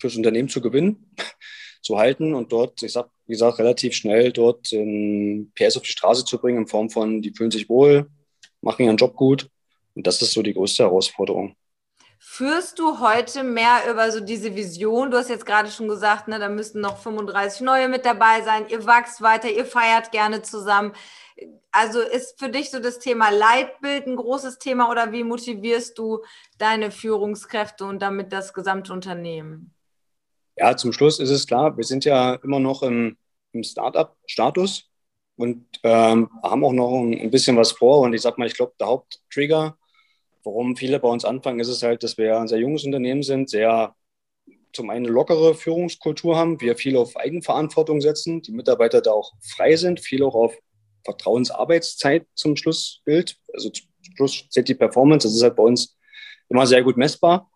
fürs 0.00 0.16
Unternehmen 0.16 0.48
zu 0.48 0.62
gewinnen, 0.62 1.14
zu 1.82 1.98
halten 1.98 2.32
und 2.32 2.52
dort, 2.52 2.82
ich 2.82 2.92
sag, 2.92 3.10
wie 3.26 3.32
gesagt, 3.32 3.58
relativ 3.58 3.92
schnell 3.92 4.32
dort 4.32 4.72
ähm, 4.72 5.52
PS 5.54 5.76
auf 5.76 5.82
die 5.82 5.90
Straße 5.90 6.24
zu 6.24 6.38
bringen 6.38 6.62
in 6.62 6.66
Form 6.66 6.88
von, 6.88 7.20
die 7.20 7.34
fühlen 7.36 7.50
sich 7.50 7.68
wohl, 7.68 8.08
machen 8.62 8.86
ihren 8.86 8.96
Job 8.96 9.14
gut. 9.14 9.50
Und 9.94 10.06
das 10.06 10.22
ist 10.22 10.32
so 10.32 10.42
die 10.42 10.54
größte 10.54 10.84
Herausforderung. 10.84 11.54
Führst 12.24 12.78
du 12.78 13.00
heute 13.00 13.42
mehr 13.42 13.90
über 13.90 14.12
so 14.12 14.20
diese 14.20 14.54
Vision? 14.54 15.10
Du 15.10 15.16
hast 15.16 15.28
jetzt 15.28 15.44
gerade 15.44 15.68
schon 15.68 15.88
gesagt, 15.88 16.28
ne, 16.28 16.38
da 16.38 16.48
müssten 16.48 16.80
noch 16.80 16.98
35 16.98 17.62
neue 17.62 17.88
mit 17.88 18.06
dabei 18.06 18.42
sein. 18.42 18.66
Ihr 18.68 18.86
wachst 18.86 19.22
weiter, 19.22 19.50
ihr 19.50 19.66
feiert 19.66 20.12
gerne 20.12 20.40
zusammen. 20.40 20.92
Also 21.72 22.00
ist 22.00 22.38
für 22.38 22.48
dich 22.48 22.70
so 22.70 22.78
das 22.78 23.00
Thema 23.00 23.30
Leitbild 23.30 24.06
ein 24.06 24.14
großes 24.14 24.60
Thema 24.60 24.88
oder 24.88 25.10
wie 25.10 25.24
motivierst 25.24 25.98
du 25.98 26.20
deine 26.58 26.92
Führungskräfte 26.92 27.84
und 27.84 28.00
damit 28.00 28.32
das 28.32 28.54
gesamte 28.54 28.92
Unternehmen? 28.92 29.74
Ja, 30.56 30.76
zum 30.76 30.92
Schluss 30.92 31.18
ist 31.18 31.30
es 31.30 31.44
klar, 31.44 31.76
wir 31.76 31.84
sind 31.84 32.04
ja 32.04 32.34
immer 32.36 32.60
noch 32.60 32.84
im, 32.84 33.16
im 33.52 33.64
Startup-Status 33.64 34.88
und 35.36 35.66
ähm, 35.82 36.30
haben 36.44 36.64
auch 36.64 36.72
noch 36.72 37.00
ein, 37.00 37.18
ein 37.20 37.30
bisschen 37.32 37.56
was 37.56 37.72
vor. 37.72 37.98
Und 38.02 38.14
ich 38.14 38.22
sag 38.22 38.38
mal, 38.38 38.46
ich 38.46 38.54
glaube, 38.54 38.74
der 38.78 38.86
Haupttrigger 38.86 39.76
warum 40.44 40.76
viele 40.76 40.98
bei 41.00 41.08
uns 41.08 41.24
anfangen, 41.24 41.60
ist 41.60 41.68
es 41.68 41.82
halt, 41.82 42.02
dass 42.02 42.18
wir 42.18 42.38
ein 42.38 42.48
sehr 42.48 42.58
junges 42.58 42.84
Unternehmen 42.84 43.22
sind, 43.22 43.50
sehr 43.50 43.94
zum 44.72 44.90
einen 44.90 45.06
eine 45.06 45.14
lockere 45.14 45.54
Führungskultur 45.54 46.36
haben, 46.36 46.60
wir 46.60 46.76
viel 46.76 46.96
auf 46.96 47.16
Eigenverantwortung 47.16 48.00
setzen, 48.00 48.42
die 48.42 48.52
Mitarbeiter 48.52 49.00
da 49.02 49.12
auch 49.12 49.32
frei 49.40 49.76
sind, 49.76 50.00
viel 50.00 50.22
auch 50.22 50.34
auf 50.34 50.56
Vertrauensarbeitszeit 51.04 52.26
zum 52.34 52.56
Schlussbild. 52.56 53.36
Also 53.52 53.70
zum 53.70 53.86
Schluss 54.16 54.48
zählt 54.50 54.68
die 54.68 54.74
Performance, 54.74 55.26
das 55.26 55.36
ist 55.36 55.42
halt 55.42 55.56
bei 55.56 55.62
uns 55.62 55.98
immer 56.48 56.66
sehr 56.66 56.82
gut 56.82 56.96
messbar. 56.96 57.50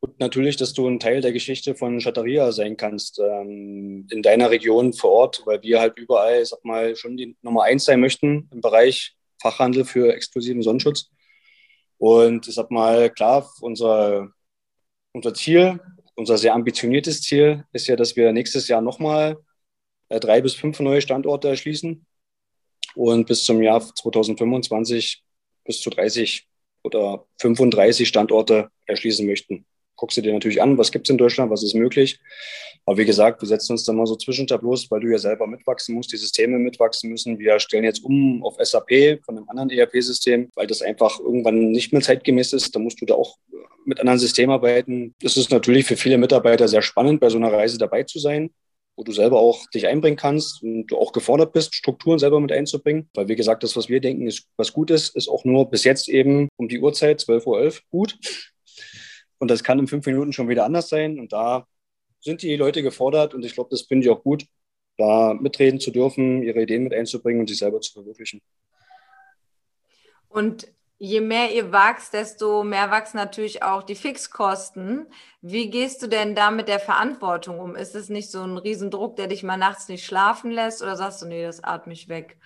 Und 0.00 0.20
natürlich, 0.20 0.56
dass 0.56 0.74
du 0.74 0.86
ein 0.86 1.00
Teil 1.00 1.22
der 1.22 1.32
Geschichte 1.32 1.74
von 1.74 1.98
Chatteria 1.98 2.52
sein 2.52 2.76
kannst 2.76 3.18
ähm, 3.20 4.06
in 4.10 4.22
deiner 4.22 4.50
Region 4.50 4.92
vor 4.92 5.10
Ort, 5.10 5.42
weil 5.46 5.62
wir 5.62 5.80
halt 5.80 5.98
überall, 5.98 6.44
sag 6.44 6.62
mal, 6.62 6.94
schon 6.94 7.16
die 7.16 7.36
Nummer 7.40 7.62
eins 7.62 7.86
sein 7.86 8.00
möchten 8.00 8.48
im 8.52 8.60
Bereich 8.60 9.16
Fachhandel 9.40 9.86
für 9.86 10.12
exklusiven 10.14 10.62
Sonnenschutz. 10.62 11.10
Und 12.04 12.46
ich 12.46 12.54
sag 12.54 12.70
mal, 12.70 13.08
klar, 13.08 13.50
unser, 13.62 14.28
unser 15.12 15.32
Ziel, 15.32 15.80
unser 16.14 16.36
sehr 16.36 16.52
ambitioniertes 16.52 17.22
Ziel 17.22 17.64
ist 17.72 17.86
ja, 17.86 17.96
dass 17.96 18.14
wir 18.14 18.30
nächstes 18.30 18.68
Jahr 18.68 18.82
nochmal 18.82 19.38
äh, 20.10 20.20
drei 20.20 20.42
bis 20.42 20.54
fünf 20.54 20.78
neue 20.80 21.00
Standorte 21.00 21.48
erschließen. 21.48 22.04
Und 22.94 23.26
bis 23.26 23.44
zum 23.44 23.62
Jahr 23.62 23.80
2025 23.80 25.24
bis 25.64 25.80
zu 25.80 25.88
30 25.88 26.46
oder 26.82 27.24
35 27.38 28.06
Standorte 28.06 28.68
erschließen 28.84 29.24
möchten 29.24 29.64
guckst 29.96 30.16
du 30.16 30.22
dir 30.22 30.32
natürlich 30.32 30.62
an, 30.62 30.78
was 30.78 30.92
gibt 30.92 31.06
es 31.06 31.10
in 31.10 31.18
Deutschland, 31.18 31.50
was 31.50 31.62
ist 31.62 31.74
möglich. 31.74 32.20
Aber 32.86 32.98
wie 32.98 33.04
gesagt, 33.04 33.40
wir 33.40 33.48
setzen 33.48 33.72
uns 33.72 33.84
dann 33.84 33.96
mal 33.96 34.06
so 34.06 34.16
Zwischentableaus, 34.16 34.90
weil 34.90 35.00
du 35.00 35.08
ja 35.08 35.18
selber 35.18 35.46
mitwachsen 35.46 35.94
musst, 35.94 36.12
die 36.12 36.16
Systeme 36.16 36.58
mitwachsen 36.58 37.10
müssen. 37.10 37.38
Wir 37.38 37.58
stellen 37.58 37.84
jetzt 37.84 38.04
um 38.04 38.44
auf 38.44 38.56
SAP 38.58 39.20
von 39.24 39.36
einem 39.36 39.48
anderen 39.48 39.70
ERP-System, 39.70 40.50
weil 40.54 40.66
das 40.66 40.82
einfach 40.82 41.18
irgendwann 41.18 41.70
nicht 41.70 41.92
mehr 41.92 42.02
zeitgemäß 42.02 42.52
ist. 42.52 42.74
Da 42.74 42.78
musst 42.78 43.00
du 43.00 43.06
da 43.06 43.14
auch 43.14 43.38
mit 43.84 44.00
anderen 44.00 44.18
Systemen 44.18 44.52
arbeiten. 44.52 45.14
Das 45.20 45.36
ist 45.36 45.50
natürlich 45.50 45.86
für 45.86 45.96
viele 45.96 46.18
Mitarbeiter 46.18 46.68
sehr 46.68 46.82
spannend, 46.82 47.20
bei 47.20 47.30
so 47.30 47.38
einer 47.38 47.52
Reise 47.52 47.78
dabei 47.78 48.02
zu 48.02 48.18
sein 48.18 48.50
wo 48.96 49.02
du 49.02 49.12
selber 49.12 49.40
auch 49.40 49.66
dich 49.70 49.86
einbringen 49.86 50.16
kannst 50.16 50.62
und 50.62 50.86
du 50.86 50.98
auch 50.98 51.12
gefordert 51.12 51.52
bist, 51.52 51.74
Strukturen 51.74 52.18
selber 52.18 52.40
mit 52.40 52.52
einzubringen. 52.52 53.08
Weil, 53.14 53.28
wie 53.28 53.36
gesagt, 53.36 53.62
das, 53.62 53.76
was 53.76 53.88
wir 53.88 54.00
denken, 54.00 54.26
ist, 54.26 54.46
was 54.56 54.72
gut 54.72 54.90
ist, 54.90 55.16
ist 55.16 55.28
auch 55.28 55.44
nur 55.44 55.70
bis 55.70 55.84
jetzt 55.84 56.08
eben 56.08 56.48
um 56.56 56.68
die 56.68 56.80
Uhrzeit, 56.80 57.20
12.11 57.20 57.46
Uhr, 57.46 57.72
gut. 57.90 58.18
Und 59.38 59.50
das 59.50 59.64
kann 59.64 59.78
in 59.78 59.86
fünf 59.86 60.06
Minuten 60.06 60.32
schon 60.32 60.48
wieder 60.48 60.64
anders 60.64 60.88
sein. 60.88 61.18
Und 61.18 61.32
da 61.32 61.66
sind 62.20 62.42
die 62.42 62.56
Leute 62.56 62.82
gefordert 62.82 63.34
und 63.34 63.44
ich 63.44 63.54
glaube, 63.54 63.70
das 63.70 63.82
finde 63.82 64.06
ich 64.06 64.10
auch 64.10 64.22
gut, 64.22 64.46
da 64.96 65.34
mitreden 65.34 65.78
zu 65.80 65.90
dürfen, 65.90 66.42
ihre 66.42 66.62
Ideen 66.62 66.84
mit 66.84 66.94
einzubringen 66.94 67.40
und 67.40 67.48
sich 67.48 67.58
selber 67.58 67.80
zu 67.80 67.92
verwirklichen. 67.92 68.40
Und 70.28 70.66
je 70.98 71.20
mehr 71.20 71.52
ihr 71.52 71.70
wachst, 71.70 72.14
desto 72.14 72.64
mehr 72.64 72.90
wachsen 72.90 73.18
natürlich 73.18 73.62
auch 73.62 73.82
die 73.82 73.94
Fixkosten. 73.94 75.06
Wie 75.42 75.68
gehst 75.68 76.02
du 76.02 76.06
denn 76.06 76.34
da 76.34 76.50
mit 76.50 76.68
der 76.68 76.80
Verantwortung 76.80 77.60
um? 77.60 77.76
Ist 77.76 77.94
es 77.94 78.08
nicht 78.08 78.30
so 78.30 78.42
ein 78.42 78.56
Riesendruck, 78.56 79.16
der 79.16 79.26
dich 79.26 79.42
mal 79.42 79.56
nachts 79.56 79.88
nicht 79.88 80.04
schlafen 80.04 80.50
lässt 80.50 80.82
oder 80.82 80.96
sagst 80.96 81.22
du, 81.22 81.26
nee, 81.26 81.44
das 81.44 81.62
atme 81.62 81.92
ich 81.92 82.08
weg? 82.08 82.38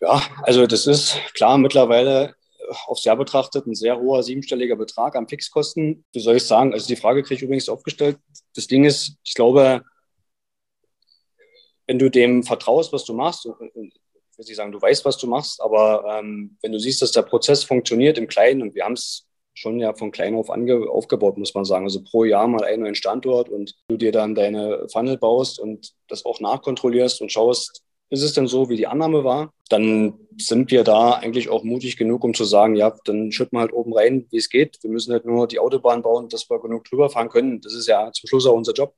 Ja, 0.00 0.22
also 0.42 0.66
das 0.66 0.86
ist 0.86 1.16
klar, 1.34 1.58
mittlerweile 1.58 2.34
aufs 2.86 3.04
Jahr 3.04 3.16
betrachtet 3.16 3.66
ein 3.66 3.74
sehr 3.74 3.98
hoher 3.98 4.22
siebenstelliger 4.22 4.76
Betrag 4.76 5.16
an 5.16 5.28
Fixkosten. 5.28 6.04
Wie 6.12 6.20
soll 6.20 6.36
ich 6.36 6.44
sagen? 6.44 6.72
Also 6.72 6.86
die 6.86 6.96
Frage 6.96 7.22
kriege 7.22 7.36
ich 7.36 7.42
übrigens 7.42 7.68
aufgestellt. 7.68 8.18
Das 8.54 8.66
Ding 8.66 8.84
ist, 8.84 9.16
ich 9.24 9.34
glaube, 9.34 9.82
wenn 11.86 11.98
du 11.98 12.10
dem 12.10 12.42
vertraust, 12.42 12.92
was 12.92 13.04
du 13.04 13.14
machst, 13.14 13.46
ich 13.46 13.52
will 13.60 13.90
nicht 14.38 14.56
sagen, 14.56 14.72
du 14.72 14.80
weißt, 14.80 15.04
was 15.04 15.18
du 15.18 15.26
machst, 15.26 15.60
aber 15.60 16.04
ähm, 16.18 16.56
wenn 16.62 16.72
du 16.72 16.78
siehst, 16.78 17.02
dass 17.02 17.12
der 17.12 17.22
Prozess 17.22 17.64
funktioniert 17.64 18.16
im 18.16 18.28
Kleinen 18.28 18.62
und 18.62 18.74
wir 18.74 18.84
haben 18.84 18.94
es 18.94 19.26
schon 19.54 19.78
ja 19.78 19.92
von 19.94 20.10
klein 20.10 20.34
auf 20.34 20.48
aufgebaut, 20.48 21.36
muss 21.36 21.54
man 21.54 21.64
sagen. 21.64 21.84
Also 21.84 22.02
pro 22.02 22.24
Jahr 22.24 22.48
mal 22.48 22.64
einen 22.64 22.82
neuen 22.82 22.94
Standort 22.94 23.48
und 23.48 23.74
du 23.88 23.96
dir 23.96 24.12
dann 24.12 24.34
deine 24.34 24.88
Funnel 24.90 25.18
baust 25.18 25.58
und 25.58 25.92
das 26.08 26.24
auch 26.24 26.40
nachkontrollierst 26.40 27.20
und 27.20 27.32
schaust, 27.32 27.82
ist 28.10 28.22
es 28.22 28.32
denn 28.32 28.48
so, 28.48 28.68
wie 28.68 28.76
die 28.76 28.86
Annahme 28.86 29.24
war, 29.24 29.52
dann 29.68 30.14
sind 30.36 30.70
wir 30.70 30.84
da 30.84 31.12
eigentlich 31.12 31.48
auch 31.48 31.62
mutig 31.62 31.96
genug, 31.96 32.24
um 32.24 32.34
zu 32.34 32.44
sagen, 32.44 32.74
ja, 32.74 32.94
dann 33.04 33.30
schütten 33.30 33.56
wir 33.56 33.60
halt 33.60 33.72
oben 33.72 33.92
rein, 33.94 34.26
wie 34.30 34.38
es 34.38 34.50
geht. 34.50 34.78
Wir 34.82 34.90
müssen 34.90 35.12
halt 35.12 35.24
nur 35.24 35.46
die 35.46 35.60
Autobahn 35.60 36.02
bauen, 36.02 36.28
dass 36.28 36.50
wir 36.50 36.60
genug 36.60 36.84
drüber 36.84 37.08
fahren 37.08 37.28
können. 37.28 37.60
Das 37.60 37.74
ist 37.74 37.86
ja 37.86 38.10
zum 38.12 38.26
Schluss 38.26 38.46
auch 38.46 38.54
unser 38.54 38.72
Job, 38.72 38.94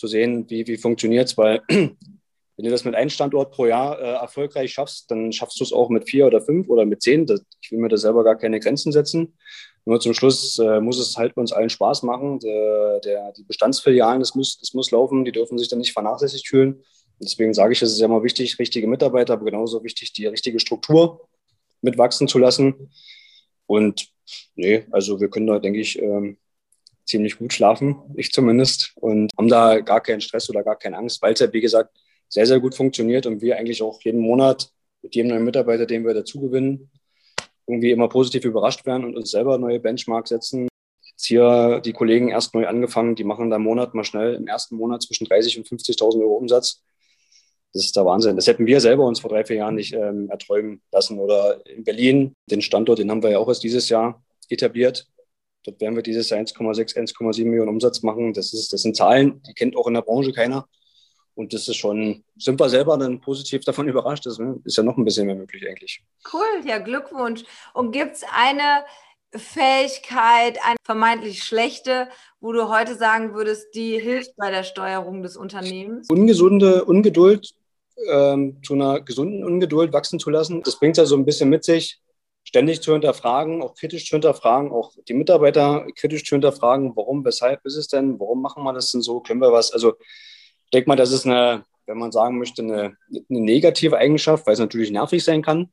zu 0.00 0.06
sehen, 0.06 0.46
wie, 0.48 0.66
wie 0.66 0.78
funktioniert 0.78 1.28
es, 1.28 1.38
weil 1.38 1.62
wenn 1.68 2.64
du 2.64 2.70
das 2.70 2.84
mit 2.84 2.94
einem 2.94 3.10
Standort 3.10 3.52
pro 3.52 3.66
Jahr 3.66 3.98
äh, 4.00 4.12
erfolgreich 4.14 4.72
schaffst, 4.72 5.10
dann 5.10 5.32
schaffst 5.32 5.60
du 5.60 5.64
es 5.64 5.72
auch 5.72 5.88
mit 5.88 6.08
vier 6.08 6.26
oder 6.26 6.40
fünf 6.40 6.68
oder 6.68 6.84
mit 6.84 7.02
zehn. 7.02 7.26
Das, 7.26 7.42
ich 7.60 7.70
will 7.70 7.78
mir 7.78 7.88
da 7.88 7.96
selber 7.96 8.24
gar 8.24 8.36
keine 8.36 8.60
Grenzen 8.60 8.92
setzen. 8.92 9.34
Nur 9.84 10.00
zum 10.00 10.12
Schluss 10.12 10.58
äh, 10.58 10.80
muss 10.80 10.98
es 10.98 11.16
halt 11.16 11.36
uns 11.36 11.52
allen 11.52 11.70
Spaß 11.70 12.02
machen. 12.02 12.38
Der, 12.40 13.00
der, 13.00 13.32
die 13.32 13.44
Bestandsfilialen, 13.44 14.20
das 14.20 14.34
muss, 14.34 14.58
das 14.58 14.74
muss 14.74 14.90
laufen, 14.90 15.24
die 15.24 15.32
dürfen 15.32 15.58
sich 15.58 15.68
dann 15.68 15.78
nicht 15.78 15.92
vernachlässigt 15.92 16.48
fühlen. 16.48 16.82
Deswegen 17.20 17.52
sage 17.52 17.72
ich, 17.72 17.82
es 17.82 17.92
ist 17.92 18.00
ja 18.00 18.06
immer 18.06 18.22
wichtig, 18.22 18.58
richtige 18.58 18.86
Mitarbeiter, 18.86 19.34
aber 19.34 19.44
genauso 19.44 19.84
wichtig, 19.84 20.12
die 20.14 20.26
richtige 20.26 20.58
Struktur 20.58 21.28
mitwachsen 21.82 22.28
zu 22.28 22.38
lassen. 22.38 22.90
Und 23.66 24.08
nee, 24.54 24.86
also 24.90 25.20
wir 25.20 25.28
können 25.28 25.46
da, 25.46 25.58
denke 25.58 25.80
ich, 25.80 26.00
ähm, 26.00 26.38
ziemlich 27.04 27.38
gut 27.38 27.52
schlafen, 27.52 27.96
ich 28.16 28.32
zumindest, 28.32 28.92
und 28.96 29.32
haben 29.36 29.48
da 29.48 29.80
gar 29.80 30.00
keinen 30.00 30.20
Stress 30.20 30.48
oder 30.48 30.62
gar 30.62 30.76
keine 30.76 30.96
Angst, 30.96 31.20
weil 31.22 31.34
es 31.34 31.40
ja, 31.40 31.52
wie 31.52 31.60
gesagt, 31.60 31.96
sehr, 32.28 32.46
sehr 32.46 32.60
gut 32.60 32.74
funktioniert 32.74 33.26
und 33.26 33.42
wir 33.42 33.58
eigentlich 33.58 33.82
auch 33.82 34.00
jeden 34.02 34.20
Monat 34.20 34.70
mit 35.02 35.14
jedem 35.14 35.30
neuen 35.30 35.44
Mitarbeiter, 35.44 35.86
den 35.86 36.06
wir 36.06 36.14
dazu 36.14 36.40
gewinnen, 36.40 36.90
irgendwie 37.66 37.90
immer 37.90 38.08
positiv 38.08 38.44
überrascht 38.44 38.86
werden 38.86 39.04
und 39.04 39.16
uns 39.16 39.30
selber 39.30 39.58
neue 39.58 39.80
Benchmarks 39.80 40.30
setzen. 40.30 40.68
Jetzt 41.02 41.26
hier 41.26 41.80
die 41.84 41.92
Kollegen 41.92 42.28
erst 42.28 42.54
neu 42.54 42.66
angefangen, 42.66 43.14
die 43.14 43.24
machen 43.24 43.50
da 43.50 43.56
im 43.56 43.62
Monat 43.62 43.94
mal 43.94 44.04
schnell 44.04 44.34
im 44.34 44.46
ersten 44.46 44.76
Monat 44.76 45.02
zwischen 45.02 45.26
30 45.26 45.58
und 45.58 45.68
50.000 45.68 46.20
Euro 46.20 46.36
Umsatz. 46.36 46.82
Das 47.72 47.84
ist 47.84 47.96
der 47.96 48.04
Wahnsinn. 48.04 48.36
Das 48.36 48.46
hätten 48.46 48.66
wir 48.66 48.80
selber 48.80 49.04
uns 49.06 49.20
vor 49.20 49.30
drei, 49.30 49.44
vier 49.44 49.56
Jahren 49.56 49.76
nicht 49.76 49.92
ähm, 49.92 50.28
erträumen 50.28 50.82
lassen. 50.90 51.18
Oder 51.18 51.64
in 51.66 51.84
Berlin, 51.84 52.34
den 52.50 52.62
Standort, 52.62 52.98
den 52.98 53.10
haben 53.10 53.22
wir 53.22 53.30
ja 53.30 53.38
auch 53.38 53.48
erst 53.48 53.62
dieses 53.62 53.88
Jahr 53.88 54.22
etabliert. 54.48 55.06
Dort 55.64 55.80
werden 55.80 55.94
wir 55.94 56.02
dieses 56.02 56.30
Jahr 56.30 56.40
1,6, 56.40 56.96
1,7 56.96 57.44
Millionen 57.44 57.68
Umsatz 57.68 58.02
machen. 58.02 58.32
Das, 58.32 58.52
ist, 58.52 58.72
das 58.72 58.82
sind 58.82 58.96
Zahlen, 58.96 59.42
die 59.42 59.54
kennt 59.54 59.76
auch 59.76 59.86
in 59.86 59.94
der 59.94 60.02
Branche 60.02 60.32
keiner. 60.32 60.66
Und 61.34 61.52
das 61.52 61.68
ist 61.68 61.76
schon, 61.76 62.24
sind 62.36 62.58
wir 62.58 62.68
selber 62.68 62.98
dann 62.98 63.20
positiv 63.20 63.64
davon 63.64 63.88
überrascht. 63.88 64.26
Das 64.26 64.38
ist 64.64 64.76
ja 64.76 64.82
noch 64.82 64.96
ein 64.96 65.04
bisschen 65.04 65.26
mehr 65.26 65.36
möglich 65.36 65.68
eigentlich. 65.68 66.02
Cool, 66.32 66.66
ja, 66.66 66.78
Glückwunsch. 66.78 67.44
Und 67.72 67.92
gibt 67.92 68.16
es 68.16 68.24
eine 68.34 68.84
Fähigkeit, 69.32 70.58
eine 70.64 70.76
vermeintlich 70.84 71.44
schlechte, 71.44 72.08
wo 72.40 72.52
du 72.52 72.68
heute 72.68 72.96
sagen 72.96 73.34
würdest, 73.34 73.74
die 73.74 73.98
hilft 73.98 74.34
bei 74.36 74.50
der 74.50 74.64
Steuerung 74.64 75.22
des 75.22 75.36
Unternehmens? 75.36 76.08
Ungesunde 76.10 76.84
Ungeduld 76.84 77.54
ähm, 78.08 78.60
zu 78.62 78.74
einer 78.74 79.00
gesunden 79.00 79.44
Ungeduld 79.44 79.92
wachsen 79.92 80.18
zu 80.18 80.30
lassen. 80.30 80.62
Das 80.62 80.78
bringt 80.78 80.96
ja 80.96 81.04
so 81.04 81.16
ein 81.16 81.24
bisschen 81.24 81.48
mit 81.48 81.64
sich, 81.64 82.00
ständig 82.44 82.80
zu 82.80 82.92
hinterfragen, 82.92 83.62
auch 83.62 83.74
kritisch 83.74 84.06
zu 84.06 84.14
hinterfragen, 84.16 84.72
auch 84.72 84.92
die 85.08 85.14
Mitarbeiter 85.14 85.86
kritisch 85.94 86.24
zu 86.24 86.34
hinterfragen, 86.34 86.96
warum, 86.96 87.24
weshalb 87.24 87.64
ist 87.64 87.76
es 87.76 87.88
denn, 87.88 88.18
warum 88.18 88.42
machen 88.42 88.62
wir 88.64 88.72
das 88.72 88.90
denn 88.90 89.02
so, 89.02 89.20
können 89.20 89.40
wir 89.40 89.52
was? 89.52 89.72
Also 89.72 89.94
ich 90.64 90.70
denke 90.72 90.88
mal, 90.88 90.96
das 90.96 91.12
ist 91.12 91.26
eine, 91.26 91.64
wenn 91.86 91.98
man 91.98 92.12
sagen 92.12 92.38
möchte, 92.38 92.62
eine, 92.62 92.96
eine 93.08 93.40
negative 93.40 93.96
Eigenschaft, 93.96 94.46
weil 94.46 94.54
es 94.54 94.60
natürlich 94.60 94.90
nervig 94.90 95.22
sein 95.22 95.42
kann, 95.42 95.70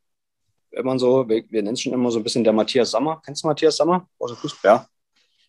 wenn 0.71 0.85
man 0.85 0.99
so, 0.99 1.27
wir, 1.27 1.43
wir 1.49 1.63
nennen 1.63 1.73
es 1.73 1.81
schon 1.81 1.93
immer 1.93 2.11
so 2.11 2.19
ein 2.19 2.23
bisschen 2.23 2.43
der 2.43 2.53
Matthias 2.53 2.91
Sammer. 2.91 3.21
Kennst 3.25 3.43
du 3.43 3.47
Matthias 3.47 3.77
Sammer 3.77 4.07
aus? 4.19 4.35
Ja. 4.63 4.87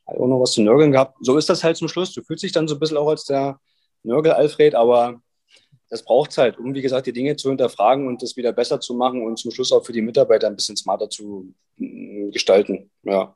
auch 0.06 0.26
noch 0.26 0.40
was 0.40 0.52
zu 0.52 0.62
nörgeln 0.62 0.92
gehabt. 0.92 1.16
So 1.20 1.36
ist 1.36 1.48
das 1.48 1.64
halt 1.64 1.76
zum 1.76 1.88
Schluss. 1.88 2.12
Du 2.12 2.22
fühlst 2.22 2.44
dich 2.44 2.52
dann 2.52 2.68
so 2.68 2.76
ein 2.76 2.80
bisschen 2.80 2.96
auch 2.96 3.08
als 3.08 3.24
der 3.24 3.58
Nörgel-Alfred, 4.04 4.74
aber 4.74 5.20
das 5.88 6.04
braucht 6.04 6.30
es 6.30 6.38
halt, 6.38 6.58
um, 6.58 6.74
wie 6.74 6.82
gesagt, 6.82 7.06
die 7.06 7.12
Dinge 7.12 7.36
zu 7.36 7.48
hinterfragen 7.48 8.06
und 8.06 8.22
das 8.22 8.36
wieder 8.36 8.52
besser 8.52 8.80
zu 8.80 8.94
machen 8.94 9.24
und 9.24 9.38
zum 9.38 9.50
Schluss 9.50 9.72
auch 9.72 9.84
für 9.84 9.92
die 9.92 10.02
Mitarbeiter 10.02 10.46
ein 10.46 10.56
bisschen 10.56 10.76
smarter 10.76 11.08
zu 11.08 11.54
mm, 11.76 12.30
gestalten. 12.30 12.90
Ja. 13.02 13.34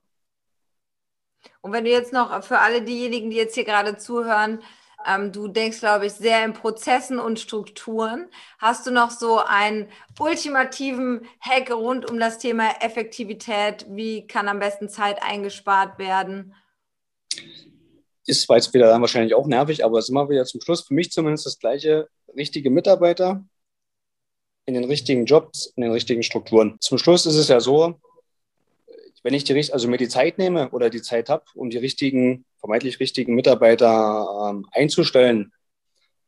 Und 1.61 1.73
wenn 1.73 1.85
du 1.85 1.90
jetzt 1.90 2.12
noch 2.12 2.42
für 2.44 2.59
alle 2.59 2.82
diejenigen, 2.82 3.30
die 3.30 3.37
jetzt 3.37 3.54
hier 3.54 3.64
gerade 3.64 3.97
zuhören, 3.97 4.62
ähm, 5.06 5.32
du 5.32 5.49
denkst, 5.49 5.80
glaube 5.80 6.06
ich, 6.06 6.12
sehr 6.12 6.44
in 6.44 6.52
Prozessen 6.52 7.18
und 7.18 7.40
Strukturen. 7.40 8.28
Hast 8.59 8.87
du 8.87 8.90
noch 8.90 9.11
so 9.11 9.38
einen 9.38 9.88
ultimativen 10.18 11.26
Hack 11.40 11.71
rund 11.71 12.11
um 12.11 12.18
das 12.18 12.38
Thema 12.38 12.71
Effektivität? 12.80 13.87
Wie 13.88 14.26
kann 14.26 14.49
am 14.49 14.59
besten 14.59 14.88
Zeit 14.88 15.23
eingespart 15.23 15.99
werden? 15.99 16.54
Ist 18.26 18.43
zwar 18.43 18.57
jetzt 18.57 18.73
wieder 18.73 18.88
dann 18.88 19.00
wahrscheinlich 19.00 19.35
auch 19.35 19.47
nervig, 19.47 19.85
aber 19.85 19.99
es 19.99 20.07
ist 20.07 20.11
immer 20.11 20.29
wieder 20.29 20.45
zum 20.45 20.61
Schluss 20.61 20.83
für 20.83 20.95
mich 20.95 21.11
zumindest 21.11 21.47
das 21.47 21.59
gleiche. 21.59 22.09
Richtige 22.37 22.71
Mitarbeiter 22.71 23.45
in 24.64 24.75
den 24.75 24.85
richtigen 24.85 25.26
Jobs, 25.26 25.73
in 25.76 25.83
den 25.83 25.93
richtigen 25.93 26.23
Strukturen. 26.23 26.76
Zum 26.81 26.99
Schluss 26.99 27.26
ist 27.26 27.35
es 27.35 27.49
ja 27.49 27.61
so, 27.61 28.00
wenn 29.23 29.35
ich 29.35 29.45
die, 29.45 29.55
also 29.73 29.88
mir 29.88 29.99
die 29.99 30.09
Zeit 30.09 30.38
nehme 30.38 30.71
oder 30.71 30.91
die 30.91 31.02
Zeit 31.02 31.29
habe, 31.29 31.45
um 31.55 31.71
die 31.71 31.79
richtigen, 31.79 32.45
vermeintlich 32.59 33.00
richtigen 33.00 33.35
Mitarbeiter 33.35 34.50
ähm, 34.50 34.67
einzustellen, 34.73 35.52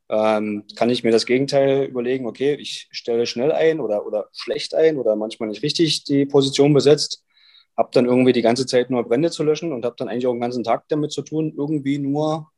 ähm, 0.08 0.64
kann 0.76 0.90
ich 0.90 1.02
mir 1.02 1.10
das 1.10 1.26
Gegenteil 1.26 1.84
überlegen, 1.84 2.26
okay, 2.26 2.54
ich 2.54 2.88
stelle 2.90 3.26
schnell 3.26 3.52
ein 3.52 3.80
oder, 3.80 4.06
oder 4.06 4.28
schlecht 4.32 4.74
ein 4.74 4.98
oder 4.98 5.16
manchmal 5.16 5.48
nicht 5.48 5.62
richtig 5.62 6.04
die 6.04 6.26
Position 6.26 6.74
besetzt, 6.74 7.24
habe 7.76 7.90
dann 7.92 8.06
irgendwie 8.06 8.32
die 8.32 8.42
ganze 8.42 8.66
Zeit 8.66 8.90
nur 8.90 9.04
Brände 9.04 9.30
zu 9.30 9.42
löschen 9.42 9.72
und 9.72 9.84
habe 9.84 9.96
dann 9.98 10.08
eigentlich 10.08 10.26
auch 10.26 10.32
den 10.32 10.40
ganzen 10.40 10.64
Tag 10.64 10.84
damit 10.88 11.12
zu 11.12 11.22
tun, 11.22 11.54
irgendwie 11.56 11.98
nur 11.98 12.50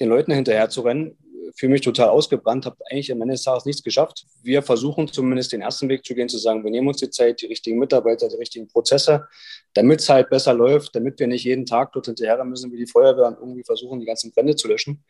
den 0.00 0.08
Leuten 0.08 0.32
hinterher 0.32 0.68
zu 0.68 0.80
rennen, 0.80 1.16
fühle 1.56 1.72
mich 1.72 1.82
total 1.82 2.08
ausgebrannt, 2.08 2.66
habe 2.66 2.76
eigentlich 2.90 3.12
am 3.12 3.20
Ende 3.22 3.34
des 3.34 3.42
Tages 3.42 3.64
nichts 3.64 3.82
geschafft. 3.82 4.26
Wir 4.42 4.62
versuchen 4.62 5.06
zumindest 5.08 5.52
den 5.52 5.60
ersten 5.60 5.88
Weg 5.88 6.04
zu 6.04 6.14
gehen, 6.14 6.28
zu 6.28 6.38
sagen, 6.38 6.64
wir 6.64 6.70
nehmen 6.70 6.88
uns 6.88 6.98
die 6.98 7.10
Zeit, 7.10 7.42
die 7.42 7.46
richtigen 7.46 7.78
Mitarbeiter, 7.78 8.28
die 8.28 8.36
richtigen 8.36 8.66
Prozesse, 8.66 9.26
damit 9.74 10.00
es 10.00 10.08
halt 10.08 10.30
besser 10.30 10.54
läuft, 10.54 10.96
damit 10.96 11.18
wir 11.20 11.26
nicht 11.26 11.44
jeden 11.44 11.66
Tag 11.66 11.92
dort 11.92 12.06
hinterher 12.06 12.42
müssen 12.44 12.72
wie 12.72 12.78
die 12.78 12.86
Feuerwehr 12.86 13.26
und 13.26 13.38
irgendwie 13.38 13.64
versuchen, 13.64 14.00
die 14.00 14.06
ganzen 14.06 14.32
Brände 14.32 14.56
zu 14.56 14.68
löschen. 14.68 15.04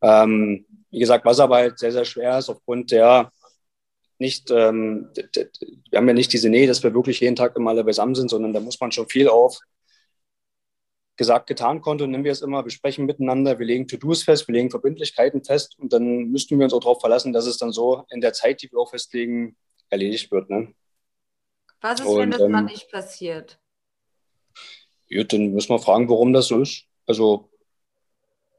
Ähm, 0.00 0.64
wie 0.90 0.98
gesagt, 0.98 1.24
was 1.24 1.40
aber 1.40 1.56
halt 1.56 1.78
sehr, 1.78 1.92
sehr 1.92 2.04
schwer 2.04 2.38
ist, 2.38 2.48
aufgrund 2.48 2.90
der 2.90 3.30
nicht, 4.22 4.50
ähm, 4.50 5.10
wir 5.90 5.98
haben 5.98 6.08
ja 6.08 6.14
nicht 6.14 6.32
diese 6.32 6.48
Nähe, 6.48 6.66
dass 6.66 6.82
wir 6.82 6.94
wirklich 6.94 7.20
jeden 7.20 7.36
Tag 7.36 7.56
immer 7.56 7.70
alle 7.70 7.84
beisammen 7.84 8.14
sind, 8.14 8.30
sondern 8.30 8.54
da 8.54 8.60
muss 8.60 8.80
man 8.80 8.90
schon 8.90 9.08
viel 9.08 9.28
auf 9.28 9.58
gesagt, 11.16 11.46
getan 11.46 11.80
konnte, 11.80 12.08
nennen 12.08 12.24
wir 12.24 12.32
es 12.32 12.40
immer, 12.40 12.64
wir 12.64 12.70
sprechen 12.70 13.04
miteinander, 13.04 13.58
wir 13.58 13.66
legen 13.66 13.86
To-Dos 13.86 14.24
fest, 14.24 14.48
wir 14.48 14.54
legen 14.54 14.70
Verbindlichkeiten 14.70 15.44
fest 15.44 15.78
und 15.78 15.92
dann 15.92 16.30
müssten 16.30 16.58
wir 16.58 16.64
uns 16.64 16.72
auch 16.72 16.80
darauf 16.80 17.00
verlassen, 17.00 17.32
dass 17.32 17.46
es 17.46 17.58
dann 17.58 17.70
so 17.70 18.04
in 18.10 18.20
der 18.20 18.32
Zeit, 18.32 18.62
die 18.62 18.72
wir 18.72 18.78
auch 18.78 18.90
festlegen, 18.90 19.56
erledigt 19.90 20.32
wird. 20.32 20.48
Ne? 20.48 20.74
Was 21.80 22.00
ist, 22.00 22.06
und, 22.06 22.18
wenn 22.18 22.30
das 22.30 22.40
ähm, 22.40 22.50
mal 22.50 22.62
nicht 22.62 22.90
passiert? 22.90 23.60
Ja, 25.06 25.22
dann 25.24 25.52
müssen 25.52 25.68
wir 25.68 25.78
fragen, 25.78 26.08
warum 26.08 26.32
das 26.32 26.46
so 26.46 26.62
ist. 26.62 26.86
Also 27.06 27.51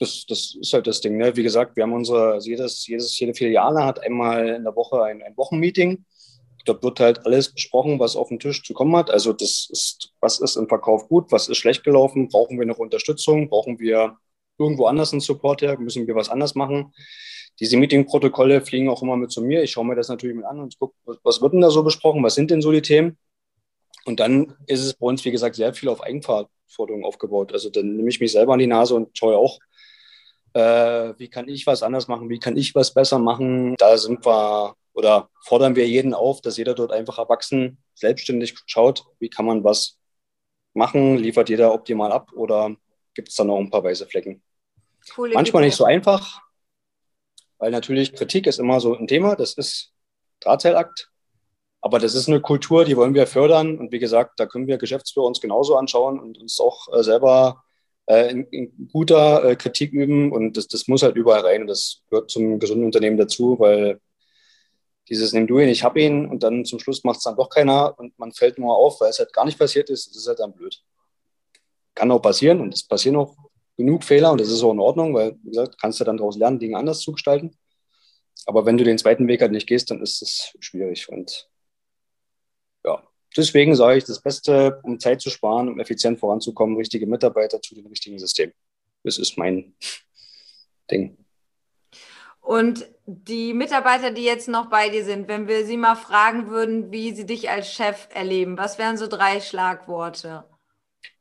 das, 0.03 0.25
das 0.27 0.55
ist 0.59 0.73
halt 0.73 0.87
das 0.87 1.01
Ding. 1.01 1.17
Ne? 1.17 1.35
Wie 1.35 1.43
gesagt, 1.43 1.75
wir 1.75 1.83
haben 1.83 1.93
unsere, 1.93 2.33
also 2.33 2.49
jedes, 2.49 2.85
jedes, 2.87 3.17
jede 3.19 3.33
Filiale 3.33 3.83
hat 3.83 4.01
einmal 4.01 4.49
in 4.49 4.63
der 4.63 4.75
Woche 4.75 5.03
ein, 5.03 5.21
ein 5.21 5.35
Wochenmeeting 5.37 6.05
dort 6.65 6.83
wird 6.83 6.99
halt 6.99 7.25
alles 7.25 7.53
besprochen, 7.53 7.99
was 7.99 8.15
auf 8.15 8.29
den 8.29 8.39
Tisch 8.39 8.63
zu 8.63 8.73
kommen 8.73 8.95
hat. 8.95 9.09
Also 9.09 9.33
das 9.33 9.67
ist, 9.69 10.13
was 10.19 10.39
ist 10.39 10.55
im 10.55 10.67
Verkauf 10.67 11.07
gut, 11.07 11.31
was 11.31 11.49
ist 11.49 11.57
schlecht 11.57 11.83
gelaufen, 11.83 12.29
brauchen 12.29 12.59
wir 12.59 12.65
noch 12.65 12.77
Unterstützung, 12.77 13.49
brauchen 13.49 13.79
wir 13.79 14.17
irgendwo 14.57 14.85
anders 14.85 15.11
einen 15.11 15.21
Support 15.21 15.61
her, 15.61 15.77
müssen 15.79 16.07
wir 16.07 16.15
was 16.15 16.29
anders 16.29 16.55
machen. 16.55 16.93
Diese 17.59 17.77
Meeting-Protokolle 17.77 18.61
fliegen 18.61 18.89
auch 18.89 19.01
immer 19.01 19.17
mit 19.17 19.31
zu 19.31 19.41
mir. 19.41 19.63
Ich 19.63 19.71
schaue 19.71 19.85
mir 19.85 19.95
das 19.95 20.07
natürlich 20.09 20.35
mit 20.35 20.45
an 20.45 20.59
und 20.59 20.77
gucke, 20.79 20.95
was 21.23 21.41
wird 21.41 21.53
denn 21.53 21.61
da 21.61 21.69
so 21.69 21.83
besprochen, 21.83 22.23
was 22.23 22.35
sind 22.35 22.49
denn 22.49 22.61
so 22.61 22.71
die 22.71 22.81
Themen? 22.81 23.17
Und 24.05 24.19
dann 24.19 24.55
ist 24.67 24.81
es 24.81 24.93
bei 24.95 25.05
uns, 25.05 25.23
wie 25.23 25.31
gesagt, 25.31 25.55
sehr 25.55 25.73
viel 25.73 25.89
auf 25.89 26.01
Eigenverantwortung 26.01 27.05
aufgebaut. 27.05 27.53
Also 27.53 27.69
dann 27.69 27.95
nehme 27.95 28.09
ich 28.09 28.19
mich 28.19 28.31
selber 28.31 28.53
an 28.53 28.59
die 28.59 28.67
Nase 28.67 28.95
und 28.95 29.17
schaue 29.17 29.37
auch, 29.37 29.59
äh, 30.53 31.13
wie 31.17 31.29
kann 31.29 31.47
ich 31.47 31.67
was 31.67 31.83
anders 31.83 32.07
machen, 32.07 32.29
wie 32.29 32.39
kann 32.39 32.57
ich 32.57 32.75
was 32.75 32.93
besser 32.93 33.19
machen. 33.19 33.75
Da 33.77 33.97
sind 33.97 34.25
wir 34.25 34.75
oder 34.93 35.29
fordern 35.41 35.75
wir 35.75 35.87
jeden 35.87 36.13
auf, 36.13 36.41
dass 36.41 36.57
jeder 36.57 36.75
dort 36.75 36.91
einfach 36.91 37.17
erwachsen, 37.17 37.83
selbstständig 37.95 38.55
schaut, 38.67 39.05
wie 39.19 39.29
kann 39.29 39.45
man 39.45 39.63
was 39.63 39.99
machen, 40.73 41.17
liefert 41.17 41.49
jeder 41.49 41.73
optimal 41.73 42.11
ab 42.11 42.31
oder 42.33 42.75
gibt 43.15 43.29
es 43.29 43.35
da 43.35 43.43
noch 43.43 43.57
ein 43.57 43.69
paar 43.69 43.83
weiße 43.83 44.07
Flecken. 44.07 44.43
Coole 45.13 45.33
Manchmal 45.33 45.63
Idee. 45.63 45.67
nicht 45.67 45.77
so 45.77 45.85
einfach, 45.85 46.41
weil 47.57 47.71
natürlich 47.71 48.13
Kritik 48.13 48.47
ist 48.47 48.59
immer 48.59 48.79
so 48.79 48.95
ein 48.95 49.07
Thema, 49.07 49.35
das 49.35 49.53
ist 49.53 49.91
Drahtseilakt, 50.39 51.09
aber 51.81 51.99
das 51.99 52.15
ist 52.15 52.27
eine 52.27 52.41
Kultur, 52.41 52.85
die 52.85 52.95
wollen 52.95 53.13
wir 53.13 53.27
fördern 53.27 53.77
und 53.77 53.91
wie 53.91 53.99
gesagt, 53.99 54.39
da 54.39 54.45
können 54.45 54.67
wir 54.67 54.77
Geschäftsführer 54.77 55.25
uns 55.25 55.41
genauso 55.41 55.75
anschauen 55.75 56.19
und 56.19 56.37
uns 56.37 56.59
auch 56.59 56.87
äh, 56.93 57.03
selber 57.03 57.63
äh, 58.05 58.31
in, 58.31 58.87
guter 58.91 59.43
äh, 59.43 59.55
Kritik 59.55 59.93
üben 59.93 60.31
und 60.31 60.57
das, 60.57 60.67
das 60.67 60.87
muss 60.87 61.03
halt 61.03 61.15
überall 61.15 61.41
rein 61.41 61.61
und 61.61 61.67
das 61.67 62.01
gehört 62.09 62.31
zum 62.31 62.59
gesunden 62.59 62.85
Unternehmen 62.85 63.17
dazu, 63.17 63.57
weil 63.59 63.99
dieses 65.09 65.33
nimm 65.33 65.47
du 65.47 65.59
ihn, 65.59 65.69
ich 65.69 65.83
hab 65.83 65.97
ihn 65.97 66.25
und 66.27 66.43
dann 66.43 66.65
zum 66.65 66.79
Schluss 66.79 67.03
macht 67.03 67.17
es 67.17 67.23
dann 67.23 67.35
doch 67.35 67.49
keiner 67.49 67.97
und 67.97 68.17
man 68.17 68.31
fällt 68.31 68.57
nur 68.57 68.75
auf, 68.75 69.01
weil 69.01 69.09
es 69.09 69.19
halt 69.19 69.33
gar 69.33 69.45
nicht 69.45 69.59
passiert 69.59 69.89
ist, 69.89 70.07
das 70.07 70.17
ist 70.17 70.27
halt 70.27 70.39
dann 70.39 70.53
blöd. 70.53 70.81
Kann 71.95 72.11
auch 72.11 72.21
passieren 72.21 72.61
und 72.61 72.73
es 72.73 72.83
passieren 72.87 73.17
auch 73.17 73.35
genug 73.77 74.03
Fehler 74.03 74.31
und 74.31 74.41
das 74.41 74.49
ist 74.49 74.63
auch 74.63 74.71
in 74.71 74.79
Ordnung, 74.79 75.13
weil, 75.13 75.35
wie 75.43 75.49
gesagt, 75.49 75.79
kannst 75.79 75.99
du 75.99 76.03
dann 76.03 76.17
daraus 76.17 76.37
lernen, 76.37 76.59
Dinge 76.59 76.77
anders 76.77 76.99
zu 77.01 77.11
gestalten. 77.11 77.57
Aber 78.45 78.65
wenn 78.65 78.77
du 78.77 78.83
den 78.83 78.97
zweiten 78.97 79.27
Weg 79.27 79.41
halt 79.41 79.51
nicht 79.51 79.67
gehst, 79.67 79.91
dann 79.91 80.01
ist 80.01 80.21
es 80.21 80.53
schwierig 80.59 81.09
und 81.09 81.49
deswegen 83.35 83.75
sage 83.75 83.97
ich, 83.97 84.03
das 84.03 84.21
Beste, 84.21 84.79
um 84.83 84.99
Zeit 84.99 85.21
zu 85.21 85.29
sparen, 85.29 85.69
um 85.69 85.79
effizient 85.79 86.19
voranzukommen, 86.19 86.77
richtige 86.77 87.07
Mitarbeiter 87.07 87.61
zu 87.61 87.75
dem 87.75 87.87
richtigen 87.87 88.19
System. 88.19 88.51
Das 89.03 89.17
ist 89.17 89.37
mein 89.37 89.75
Ding. 90.91 91.17
Und 92.41 92.85
die 93.05 93.53
Mitarbeiter, 93.53 94.11
die 94.11 94.23
jetzt 94.23 94.49
noch 94.49 94.69
bei 94.69 94.89
dir 94.89 95.05
sind, 95.05 95.27
wenn 95.27 95.47
wir 95.47 95.65
sie 95.65 95.77
mal 95.77 95.95
fragen 95.95 96.49
würden, 96.49 96.91
wie 96.91 97.13
sie 97.13 97.25
dich 97.25 97.49
als 97.49 97.71
Chef 97.71 98.07
erleben, 98.13 98.57
was 98.57 98.77
wären 98.77 98.97
so 98.97 99.07
drei 99.07 99.39
Schlagworte? 99.39 100.43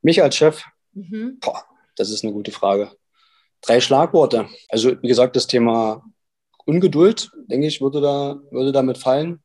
Mich 0.01 0.23
als 0.23 0.37
Chef? 0.37 0.65
Mhm. 0.93 1.39
Boah, 1.41 1.65
das 1.97 2.11
ist 2.11 2.25
eine 2.25 2.33
gute 2.33 2.51
Frage. 2.51 2.91
Drei 3.61 3.81
Schlagworte. 3.81 4.49
Also 4.69 5.01
wie 5.01 5.09
gesagt, 5.09 5.37
das 5.37 5.47
Thema 5.47 6.05
Ungeduld, 6.65 7.31
denke 7.47 7.69
ich, 7.69 7.81
würde, 7.81 8.01
da, 8.01 8.41
würde 8.51 8.73
damit 8.73 8.99
fallen. 8.99 9.43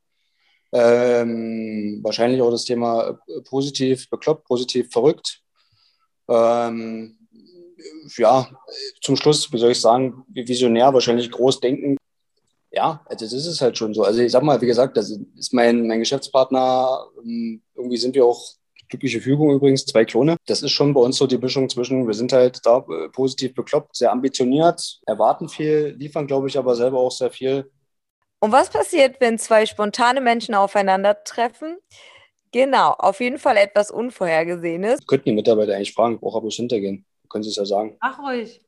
Ähm, 0.72 2.00
wahrscheinlich 2.02 2.42
auch 2.42 2.50
das 2.50 2.64
Thema 2.64 3.18
positiv 3.48 4.08
bekloppt, 4.10 4.44
positiv 4.44 4.90
verrückt. 4.90 5.40
Ähm, 6.28 7.16
ja, 8.16 8.48
zum 9.00 9.16
Schluss, 9.16 9.52
wie 9.52 9.58
soll 9.58 9.72
ich 9.72 9.80
sagen, 9.80 10.24
visionär, 10.28 10.92
wahrscheinlich 10.92 11.30
groß 11.30 11.60
denken. 11.60 11.96
Ja, 12.70 13.00
also 13.06 13.24
das 13.24 13.32
ist 13.32 13.46
es 13.46 13.60
halt 13.60 13.78
schon 13.78 13.94
so. 13.94 14.02
Also 14.02 14.20
ich 14.20 14.30
sag 14.32 14.42
mal, 14.42 14.60
wie 14.60 14.66
gesagt, 14.66 14.96
das 14.96 15.10
ist 15.36 15.54
mein, 15.54 15.86
mein 15.86 16.00
Geschäftspartner. 16.00 17.06
Ähm, 17.24 17.62
irgendwie 17.74 17.96
sind 17.96 18.14
wir 18.14 18.26
auch 18.26 18.58
glückliche 18.88 19.20
Fügung 19.20 19.50
übrigens, 19.50 19.84
zwei 19.86 20.04
Klone. 20.04 20.36
Das 20.46 20.62
ist 20.62 20.72
schon 20.72 20.94
bei 20.94 21.00
uns 21.00 21.16
so 21.16 21.26
die 21.26 21.38
Mischung 21.38 21.68
zwischen, 21.68 22.06
wir 22.06 22.14
sind 22.14 22.32
halt 22.32 22.60
da 22.64 22.78
äh, 22.78 23.08
positiv 23.10 23.54
bekloppt, 23.54 23.96
sehr 23.96 24.12
ambitioniert, 24.12 25.00
erwarten 25.06 25.48
viel, 25.48 25.94
liefern, 25.98 26.26
glaube 26.26 26.48
ich, 26.48 26.58
aber 26.58 26.74
selber 26.74 26.98
auch 26.98 27.10
sehr 27.10 27.30
viel. 27.30 27.70
Und 28.40 28.52
was 28.52 28.70
passiert, 28.70 29.20
wenn 29.20 29.38
zwei 29.38 29.66
spontane 29.66 30.20
Menschen 30.20 30.54
aufeinandertreffen? 30.54 31.78
Genau, 32.52 32.92
auf 32.92 33.20
jeden 33.20 33.38
Fall 33.38 33.56
etwas 33.56 33.90
Unvorhergesehenes. 33.90 35.06
Könnten 35.06 35.30
die 35.30 35.34
Mitarbeiter 35.34 35.74
eigentlich 35.74 35.92
fragen, 35.92 36.18
wo 36.20 36.34
aber 36.34 36.48
hintergehen 36.48 37.04
können 37.28 37.44
Sie 37.44 37.50
es 37.50 37.56
ja 37.56 37.64
sagen. 37.64 37.96
Ach 38.00 38.18
ruhig. 38.18 38.60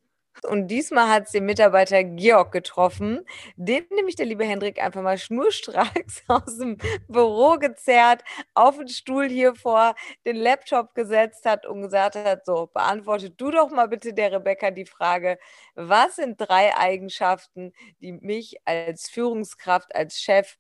Und 0.49 0.69
diesmal 0.69 1.09
hat 1.09 1.25
es 1.27 1.33
den 1.33 1.45
Mitarbeiter 1.45 2.03
Georg 2.03 2.53
getroffen, 2.53 3.25
den 3.57 3.85
nämlich 3.91 4.17
der 4.17 4.27
liebe 4.27 4.45
Hendrik 4.45 4.81
einfach 4.81 5.03
mal 5.03 5.19
schnurstracks 5.19 6.23
aus 6.29 6.57
dem 6.57 6.79
Büro 7.09 7.59
gezerrt, 7.59 8.23
auf 8.55 8.79
den 8.79 8.89
Stuhl 8.89 9.29
hier 9.29 9.55
vor 9.55 9.95
den 10.25 10.37
Laptop 10.37 10.95
gesetzt 10.95 11.45
hat 11.45 11.67
und 11.67 11.83
gesagt 11.83 12.17
hat, 12.17 12.47
so, 12.47 12.71
beantworte 12.73 13.31
du 13.31 13.51
doch 13.51 13.71
mal 13.71 13.89
bitte 13.89 14.15
der 14.15 14.33
Rebecca 14.33 14.71
die 14.71 14.87
Frage, 14.87 15.39
was 15.75 16.17
sind 16.17 16.41
drei 16.41 16.77
Eigenschaften, 16.77 17.73
die 18.01 18.13
mich 18.13 18.57
als 18.65 19.11
Führungskraft, 19.11 19.95
als 19.95 20.21
Chef, 20.21 20.57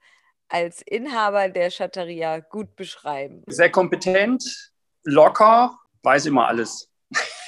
als 0.48 0.83
Inhaber 0.83 1.48
der 1.48 1.70
Schatteria 1.70 2.40
gut 2.40 2.76
beschreiben? 2.76 3.44
Sehr 3.46 3.70
kompetent, 3.70 4.72
locker, 5.04 5.78
weiß 6.02 6.26
immer 6.26 6.48
alles. 6.48 6.89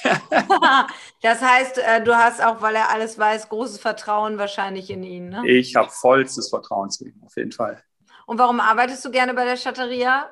das 1.21 1.41
heißt, 1.41 1.77
äh, 1.77 2.03
du 2.03 2.15
hast 2.15 2.43
auch, 2.43 2.61
weil 2.61 2.75
er 2.75 2.89
alles 2.89 3.17
weiß, 3.17 3.49
großes 3.49 3.79
Vertrauen 3.79 4.37
wahrscheinlich 4.37 4.89
in 4.89 5.03
ihn. 5.03 5.29
Ne? 5.29 5.47
Ich 5.47 5.75
habe 5.75 5.89
vollstes 5.89 6.49
Vertrauen 6.49 6.89
zu 6.89 7.05
ihm, 7.05 7.21
auf 7.25 7.35
jeden 7.35 7.51
Fall. 7.51 7.81
Und 8.25 8.37
warum 8.37 8.59
arbeitest 8.59 9.03
du 9.05 9.11
gerne 9.11 9.33
bei 9.33 9.45
der 9.45 9.57
Schatteria? 9.57 10.29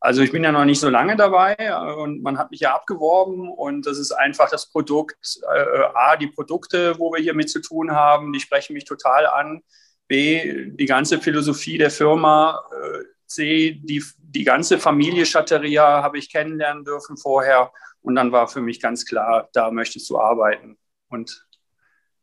Also 0.00 0.20
ich 0.20 0.32
bin 0.32 0.44
ja 0.44 0.52
noch 0.52 0.66
nicht 0.66 0.80
so 0.80 0.90
lange 0.90 1.16
dabei 1.16 1.54
äh, 1.58 1.72
und 1.94 2.22
man 2.22 2.36
hat 2.36 2.50
mich 2.50 2.60
ja 2.60 2.74
abgeworben 2.74 3.48
und 3.48 3.86
das 3.86 3.98
ist 3.98 4.12
einfach 4.12 4.50
das 4.50 4.68
Produkt, 4.70 5.40
äh, 5.50 5.84
A, 5.94 6.16
die 6.16 6.26
Produkte, 6.26 6.98
wo 6.98 7.10
wir 7.12 7.22
hier 7.22 7.34
mit 7.34 7.48
zu 7.48 7.60
tun 7.60 7.92
haben, 7.92 8.32
die 8.32 8.40
sprechen 8.40 8.74
mich 8.74 8.84
total 8.84 9.26
an. 9.26 9.62
B, 10.06 10.70
die 10.72 10.84
ganze 10.84 11.18
Philosophie 11.18 11.78
der 11.78 11.90
Firma. 11.90 12.62
Äh, 12.70 13.13
C, 13.26 13.80
die, 13.82 14.02
die 14.18 14.44
ganze 14.44 14.78
Familie 14.78 15.24
Chatteria 15.24 16.02
habe 16.02 16.18
ich 16.18 16.30
kennenlernen 16.30 16.84
dürfen 16.84 17.16
vorher 17.16 17.72
und 18.02 18.14
dann 18.14 18.32
war 18.32 18.48
für 18.48 18.60
mich 18.60 18.80
ganz 18.80 19.04
klar, 19.06 19.48
da 19.52 19.70
möchtest 19.70 20.08
du 20.10 20.18
arbeiten 20.18 20.76
und 21.08 21.46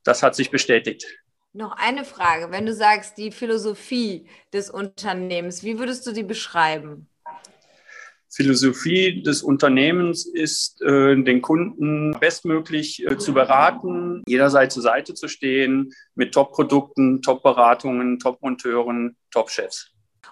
das 0.03 0.23
hat 0.23 0.35
sich 0.35 0.51
bestätigt. 0.51 1.05
Noch 1.53 1.75
eine 1.77 2.05
Frage, 2.05 2.49
wenn 2.51 2.65
du 2.65 2.73
sagst, 2.73 3.17
die 3.17 3.31
Philosophie 3.31 4.27
des 4.53 4.69
Unternehmens, 4.69 5.63
wie 5.63 5.79
würdest 5.79 6.07
du 6.07 6.13
die 6.13 6.23
beschreiben? 6.23 7.09
Philosophie 8.33 9.21
des 9.21 9.43
Unternehmens 9.43 10.25
ist, 10.25 10.81
äh, 10.81 11.21
den 11.21 11.41
Kunden 11.41 12.17
bestmöglich 12.17 13.05
äh, 13.05 13.17
zu 13.17 13.33
beraten, 13.33 14.23
jederzeit 14.25 14.71
zur 14.71 14.83
Seite 14.83 15.13
zu 15.13 15.27
stehen 15.27 15.91
mit 16.15 16.33
Top-Produkten, 16.33 17.21
Top-Beratungen, 17.21 18.19
Top-Monteuren, 18.19 19.17
Top-Chefs. 19.31 19.91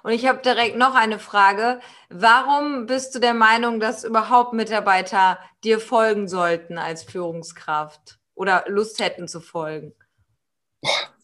Und 0.10 0.16
ich 0.16 0.26
habe 0.26 0.42
direkt 0.42 0.76
noch 0.76 0.96
eine 0.96 1.20
Frage. 1.20 1.82
Warum 2.10 2.88
bist 2.88 3.14
du 3.14 3.20
der 3.20 3.36
Meinung, 3.36 3.80
dass 3.80 4.04
überhaupt 4.04 4.54
Mitarbeiter 4.54 5.38
dir 5.64 5.80
folgen 5.80 6.28
sollten 6.28 6.80
als 6.80 7.04
Führungskraft 7.04 8.18
oder 8.34 8.66
Lust 8.68 9.00
hätten 9.00 9.28
zu 9.28 9.40
folgen? 9.40 9.94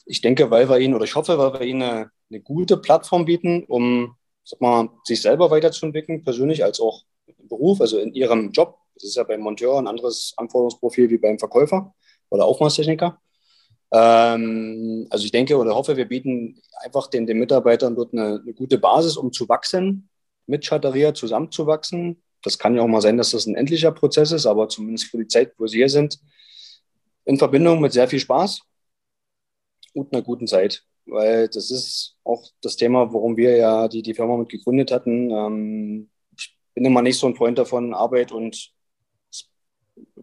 Ich 0.06 0.22
denke, 0.22 0.52
weil 0.52 0.70
wir 0.70 0.78
ihnen, 0.78 0.94
oder 0.94 1.06
ich 1.06 1.16
hoffe, 1.16 1.40
weil 1.40 1.54
wir 1.54 1.62
ihnen 1.66 1.82
eine, 1.82 2.12
eine 2.30 2.42
gute 2.42 2.78
Plattform 2.78 3.26
bieten, 3.26 3.64
um 3.64 4.18
mal, 4.60 4.90
sich 5.04 5.20
selber 5.20 5.50
weiterzuentwickeln, 5.50 6.24
persönlich 6.24 6.64
als 6.64 6.80
auch 6.80 7.06
im 7.26 7.48
Beruf, 7.48 7.82
also 7.82 7.98
in 7.98 8.14
ihrem 8.14 8.52
Job. 8.52 8.78
Das 8.94 9.06
ist 9.06 9.16
ja 9.16 9.24
beim 9.24 9.42
Monteur 9.42 9.80
ein 9.80 9.88
anderes 9.88 10.36
Anforderungsprofil 10.38 11.10
wie 11.10 11.18
beim 11.18 11.40
Verkäufer 11.40 11.96
oder 12.30 12.46
Aufmaßtechniker. 12.46 13.20
Ähm, 13.92 15.08
also 15.10 15.26
ich 15.26 15.32
denke 15.32 15.58
oder 15.58 15.76
hoffe, 15.76 15.98
wir 15.98 16.08
bieten 16.08 16.62
einfach 16.84 17.08
den, 17.08 17.26
den 17.26 17.40
Mitarbeitern 17.40 17.96
dort 17.96 18.14
eine, 18.14 18.42
eine 18.42 18.54
gute 18.54 18.78
Basis, 18.78 19.18
um 19.18 19.32
zu 19.32 19.48
wachsen, 19.50 20.10
mit 20.48 20.66
Chatteria 20.66 21.14
zusammenzuwachsen. 21.14 22.22
Das 22.44 22.60
kann 22.60 22.76
ja 22.76 22.82
auch 22.82 22.88
mal 22.88 23.02
sein, 23.02 23.18
dass 23.18 23.32
das 23.32 23.46
ein 23.48 23.56
endlicher 23.56 23.92
Prozess 23.92 24.32
ist, 24.32 24.46
aber 24.46 24.70
zumindest 24.70 25.06
für 25.06 25.18
die 25.18 25.28
Zeit, 25.28 25.54
wo 25.58 25.68
sie 25.68 25.78
hier 25.78 25.90
sind, 25.90 26.20
in 27.26 27.38
Verbindung 27.38 27.82
mit 27.82 27.94
sehr 27.94 28.08
viel 28.08 28.20
Spaß 28.20 28.62
und 29.94 30.14
einer 30.14 30.22
guten 30.22 30.48
Zeit 30.48 30.84
weil 31.06 31.48
das 31.48 31.72
ist 31.72 32.18
auch 32.24 32.44
das 32.62 32.76
Thema, 32.76 33.14
warum 33.14 33.38
wir 33.38 33.56
ja 33.58 33.88
die, 33.88 34.02
die 34.02 34.14
Firma 34.14 34.38
mit 34.38 34.50
gegründet 34.50 34.92
hatten. 34.92 35.32
Ähm, 35.32 36.10
ich 36.38 36.58
bin 36.74 36.86
immer 36.86 37.02
nicht 37.02 37.20
so 37.20 37.28
ein 37.28 37.36
Freund 37.36 37.58
davon, 37.58 37.94
Arbeit 37.94 38.32
und 38.32 38.72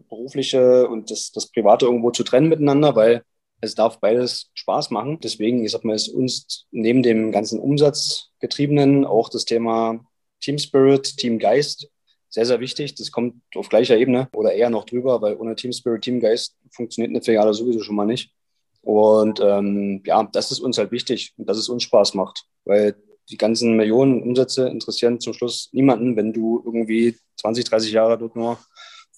berufliche 0.09 0.87
und 0.87 1.09
das, 1.09 1.31
das 1.31 1.47
private 1.51 1.85
irgendwo 1.85 2.11
zu 2.11 2.23
trennen 2.23 2.49
miteinander, 2.49 2.95
weil 2.95 3.23
es 3.63 3.75
darf 3.75 3.99
beides 3.99 4.51
Spaß 4.53 4.91
machen. 4.91 5.19
Deswegen, 5.21 5.63
ich 5.63 5.71
sag 5.71 5.85
mal, 5.85 5.95
ist 5.95 6.09
uns 6.09 6.65
neben 6.71 7.01
dem 7.01 7.31
ganzen 7.31 7.59
Umsatzgetriebenen 7.59 9.05
auch 9.05 9.29
das 9.29 9.45
Thema 9.45 10.05
Team 10.41 10.57
Spirit, 10.59 11.17
Team 11.17 11.39
Geist 11.39 11.89
sehr, 12.29 12.45
sehr 12.45 12.59
wichtig. 12.59 12.95
Das 12.95 13.11
kommt 13.11 13.35
auf 13.55 13.69
gleicher 13.69 13.95
Ebene 13.97 14.27
oder 14.33 14.53
eher 14.53 14.69
noch 14.69 14.85
drüber, 14.85 15.21
weil 15.21 15.35
ohne 15.35 15.55
Team 15.55 15.71
Spirit, 15.71 16.01
Team 16.01 16.19
Geist 16.19 16.57
funktioniert 16.71 17.11
eine 17.11 17.21
Filiale 17.21 17.53
sowieso 17.53 17.81
schon 17.81 17.95
mal 17.95 18.05
nicht. 18.05 18.33
Und 18.81 19.39
ähm, 19.39 20.01
ja, 20.05 20.23
das 20.23 20.51
ist 20.51 20.59
uns 20.59 20.77
halt 20.77 20.91
wichtig 20.91 21.33
und 21.37 21.47
dass 21.47 21.57
es 21.57 21.69
uns 21.69 21.83
Spaß 21.83 22.15
macht, 22.15 22.45
weil 22.65 22.95
die 23.29 23.37
ganzen 23.37 23.77
Millionen 23.77 24.21
Umsätze 24.21 24.67
interessieren 24.67 25.21
zum 25.21 25.33
Schluss 25.33 25.69
niemanden, 25.71 26.17
wenn 26.17 26.33
du 26.33 26.61
irgendwie 26.65 27.15
20, 27.37 27.63
30 27.63 27.91
Jahre 27.93 28.17
dort 28.17 28.35
nur 28.35 28.57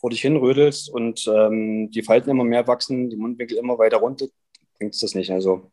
vor 0.06 0.12
dich 0.12 0.22
hinrödelst 0.22 0.88
und 0.88 1.28
ähm, 1.28 1.90
die 1.90 2.04
Falten 2.04 2.30
immer 2.30 2.44
mehr 2.44 2.68
wachsen, 2.68 3.10
die 3.10 3.16
Mundwinkel 3.16 3.58
immer 3.58 3.80
weiter 3.80 3.98
runter, 3.98 4.28
bringt 4.78 4.94
es 4.94 5.02
das 5.02 5.16
nicht. 5.16 5.32
Also 5.32 5.72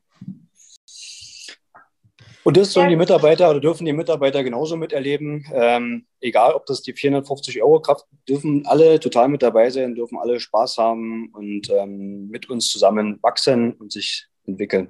und 2.42 2.56
das 2.56 2.72
sollen 2.72 2.88
die 2.88 2.96
Mitarbeiter 2.96 3.50
oder 3.50 3.60
dürfen 3.60 3.84
die 3.84 3.92
Mitarbeiter 3.92 4.42
genauso 4.42 4.76
miterleben. 4.76 5.44
Ähm, 5.52 6.06
egal, 6.22 6.54
ob 6.54 6.64
das 6.64 6.80
die 6.80 6.94
450 6.94 7.62
Euro 7.62 7.82
Kraft, 7.82 8.06
dürfen 8.26 8.64
alle 8.64 8.98
total 8.98 9.28
mit 9.28 9.42
dabei 9.42 9.68
sein, 9.68 9.94
dürfen 9.94 10.16
alle 10.16 10.40
Spaß 10.40 10.78
haben 10.78 11.28
und 11.34 11.68
ähm, 11.68 12.28
mit 12.28 12.48
uns 12.48 12.70
zusammen 12.70 13.18
wachsen 13.20 13.72
und 13.74 13.92
sich 13.92 14.28
entwickeln. 14.46 14.88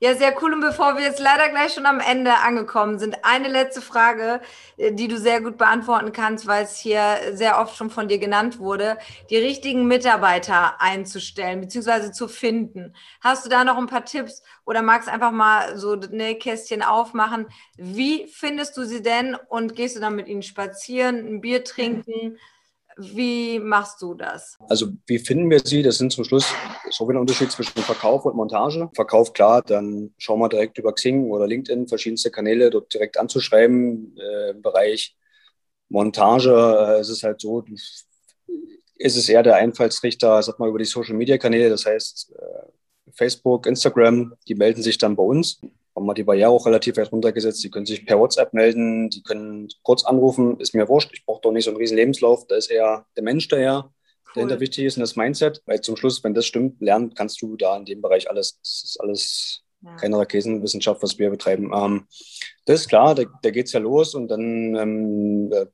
Ja, 0.00 0.16
sehr 0.16 0.34
cool. 0.42 0.52
Und 0.52 0.60
bevor 0.60 0.96
wir 0.96 1.02
jetzt 1.04 1.20
leider 1.20 1.48
gleich 1.48 1.72
schon 1.74 1.86
am 1.86 2.00
Ende 2.00 2.34
angekommen 2.34 2.98
sind, 2.98 3.24
eine 3.24 3.48
letzte 3.48 3.80
Frage, 3.80 4.40
äh, 4.76 4.92
die 4.92 5.06
du 5.06 5.16
sehr 5.16 5.40
gut 5.40 5.56
beantworten 5.58 6.12
kannst, 6.12 6.46
weil 6.48 6.64
es 6.64 6.76
hier 6.76 7.18
sehr 7.34 7.60
oft 7.60 7.76
schon 7.76 7.88
von 7.88 8.08
dir 8.08 8.18
genannt 8.18 8.58
wurde, 8.58 8.98
die 9.30 9.36
richtigen 9.36 9.86
Mitarbeiter 9.86 10.80
einzustellen 10.80 11.60
bzw. 11.60 12.10
zu 12.10 12.26
finden. 12.26 12.94
Hast 13.20 13.44
du 13.46 13.48
da 13.48 13.62
noch 13.64 13.78
ein 13.78 13.86
paar 13.86 14.04
Tipps 14.04 14.42
oder 14.64 14.82
magst 14.82 15.08
einfach 15.08 15.30
mal 15.30 15.78
so 15.78 15.92
ein 15.94 16.38
Kästchen 16.38 16.82
aufmachen? 16.82 17.46
Wie 17.76 18.26
findest 18.26 18.76
du 18.76 18.84
sie 18.84 19.02
denn 19.02 19.36
und 19.48 19.76
gehst 19.76 19.94
du 19.96 20.00
dann 20.00 20.16
mit 20.16 20.26
ihnen 20.26 20.42
spazieren, 20.42 21.18
ein 21.26 21.40
Bier 21.40 21.62
trinken? 21.64 22.38
Wie 22.96 23.58
machst 23.58 24.02
du 24.02 24.14
das? 24.14 24.56
Also 24.68 24.88
wie 25.06 25.18
finden 25.18 25.50
wir 25.50 25.60
sie? 25.60 25.82
Das 25.82 25.98
sind 25.98 26.12
zum 26.12 26.24
Schluss 26.24 26.52
so 26.90 27.08
ein 27.08 27.16
Unterschied 27.16 27.50
zwischen 27.50 27.80
Verkauf 27.82 28.24
und 28.24 28.36
Montage. 28.36 28.90
Verkauf, 28.94 29.32
klar, 29.32 29.62
dann 29.62 30.14
schauen 30.18 30.40
wir 30.40 30.48
direkt 30.48 30.78
über 30.78 30.92
Xing 30.92 31.30
oder 31.30 31.46
LinkedIn, 31.46 31.88
verschiedenste 31.88 32.30
Kanäle 32.30 32.70
dort 32.70 32.92
direkt 32.92 33.18
anzuschreiben. 33.18 34.16
Äh, 34.18 34.50
Im 34.50 34.62
Bereich 34.62 35.16
Montage 35.88 36.50
äh, 36.50 37.00
ist 37.00 37.08
es 37.08 37.22
halt 37.22 37.40
so, 37.40 37.64
ist 38.96 39.16
es 39.16 39.28
eher 39.28 39.42
der 39.42 39.56
Einfallsrichter, 39.56 40.42
sag 40.42 40.58
mal, 40.58 40.68
über 40.68 40.78
die 40.78 40.84
Social-Media-Kanäle, 40.84 41.70
das 41.70 41.86
heißt 41.86 42.32
äh, 42.36 43.12
Facebook, 43.12 43.66
Instagram, 43.66 44.34
die 44.48 44.54
melden 44.54 44.82
sich 44.82 44.98
dann 44.98 45.16
bei 45.16 45.22
uns 45.22 45.60
haben 45.94 46.06
wir 46.06 46.14
die 46.14 46.24
Barriere 46.24 46.50
auch 46.50 46.66
relativ 46.66 46.96
weit 46.96 47.12
runtergesetzt. 47.12 47.62
Die 47.62 47.70
können 47.70 47.86
sich 47.86 48.06
per 48.06 48.18
WhatsApp 48.18 48.54
melden, 48.54 49.10
die 49.10 49.22
können 49.22 49.68
kurz 49.82 50.04
anrufen, 50.04 50.58
ist 50.58 50.74
mir 50.74 50.88
wurscht. 50.88 51.10
Ich 51.12 51.24
brauche 51.24 51.40
doch 51.42 51.52
nicht 51.52 51.64
so 51.64 51.70
einen 51.70 51.78
riesen 51.78 51.96
Lebenslauf. 51.96 52.46
Da 52.46 52.56
ist 52.56 52.70
eher 52.70 53.06
der 53.16 53.22
Mensch 53.22 53.48
daher, 53.48 53.84
cool. 53.84 53.92
der 54.34 54.42
hinter 54.42 54.60
wichtig 54.60 54.84
ist 54.86 54.96
und 54.96 55.02
das 55.02 55.16
Mindset. 55.16 55.62
Weil 55.66 55.80
zum 55.80 55.96
Schluss, 55.96 56.24
wenn 56.24 56.34
das 56.34 56.46
stimmt, 56.46 56.80
lernen 56.80 57.14
kannst 57.14 57.42
du 57.42 57.56
da 57.56 57.76
in 57.76 57.84
dem 57.84 58.00
Bereich 58.00 58.30
alles. 58.30 58.58
Das 58.60 58.82
ist 58.84 59.00
alles 59.00 59.62
ja. 59.82 59.96
keine 59.96 60.18
Raketenwissenschaft, 60.18 61.02
was 61.02 61.18
wir 61.18 61.30
betreiben. 61.30 61.72
Ähm, 61.74 62.06
das 62.64 62.80
ist 62.80 62.88
klar, 62.88 63.14
da, 63.14 63.24
da 63.42 63.50
geht 63.50 63.66
es 63.66 63.72
ja 63.72 63.80
los 63.80 64.14
und 64.14 64.28
dann 64.28 64.74
ähm, 64.74 65.52
äh, 65.52 65.66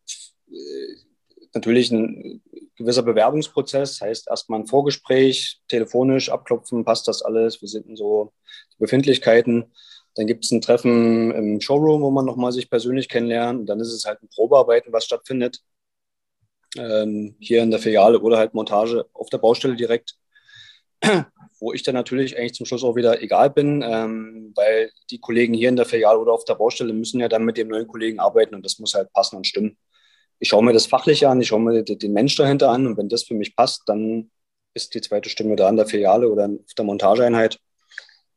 natürlich 1.54 1.90
ein 1.90 2.42
gewisser 2.76 3.02
Bewerbungsprozess, 3.02 4.00
heißt 4.00 4.28
erstmal 4.28 4.60
ein 4.60 4.66
Vorgespräch, 4.66 5.60
telefonisch 5.68 6.30
abklopfen, 6.30 6.84
passt 6.84 7.08
das 7.08 7.22
alles, 7.22 7.60
wir 7.60 7.68
sind 7.68 7.86
in 7.86 7.96
so 7.96 8.32
die 8.74 8.78
Befindlichkeiten. 8.78 9.72
Dann 10.18 10.26
gibt 10.26 10.44
es 10.44 10.50
ein 10.50 10.60
Treffen 10.60 11.30
im 11.30 11.60
Showroom, 11.60 12.02
wo 12.02 12.10
man 12.10 12.24
nochmal 12.24 12.50
sich 12.50 12.68
persönlich 12.68 13.08
kennenlernt. 13.08 13.60
Und 13.60 13.66
dann 13.66 13.78
ist 13.78 13.92
es 13.92 14.04
halt 14.04 14.20
ein 14.20 14.28
Probearbeiten, 14.28 14.92
was 14.92 15.04
stattfindet. 15.04 15.62
Ähm, 16.76 17.36
hier 17.38 17.62
in 17.62 17.70
der 17.70 17.78
Filiale 17.78 18.20
oder 18.20 18.36
halt 18.36 18.52
Montage 18.52 19.06
auf 19.14 19.30
der 19.30 19.38
Baustelle 19.38 19.76
direkt. 19.76 20.16
wo 21.60 21.72
ich 21.72 21.82
dann 21.82 21.94
natürlich 21.94 22.36
eigentlich 22.36 22.54
zum 22.54 22.66
Schluss 22.66 22.84
auch 22.84 22.96
wieder 22.96 23.22
egal 23.22 23.50
bin, 23.50 23.82
ähm, 23.82 24.52
weil 24.54 24.90
die 25.10 25.18
Kollegen 25.20 25.54
hier 25.54 25.68
in 25.68 25.76
der 25.76 25.86
Filiale 25.86 26.18
oder 26.18 26.32
auf 26.32 26.44
der 26.44 26.54
Baustelle 26.54 26.92
müssen 26.92 27.20
ja 27.20 27.28
dann 27.28 27.44
mit 27.44 27.56
dem 27.56 27.68
neuen 27.68 27.86
Kollegen 27.86 28.20
arbeiten 28.20 28.54
und 28.54 28.64
das 28.64 28.78
muss 28.78 28.94
halt 28.94 29.12
passen 29.12 29.36
und 29.36 29.46
stimmen. 29.46 29.76
Ich 30.38 30.48
schaue 30.48 30.64
mir 30.64 30.72
das 30.72 30.86
Fachliche 30.86 31.28
an, 31.28 31.40
ich 31.40 31.48
schaue 31.48 31.60
mir 31.60 31.82
den 31.82 32.12
Mensch 32.12 32.36
dahinter 32.36 32.70
an 32.70 32.86
und 32.86 32.96
wenn 32.96 33.08
das 33.08 33.24
für 33.24 33.34
mich 33.34 33.56
passt, 33.56 33.82
dann 33.86 34.30
ist 34.74 34.94
die 34.94 35.00
zweite 35.00 35.28
Stimme 35.30 35.56
da 35.56 35.68
in 35.68 35.76
der 35.76 35.86
Filiale 35.86 36.28
oder 36.28 36.44
auf 36.44 36.74
der 36.76 36.84
Montageeinheit. 36.84 37.58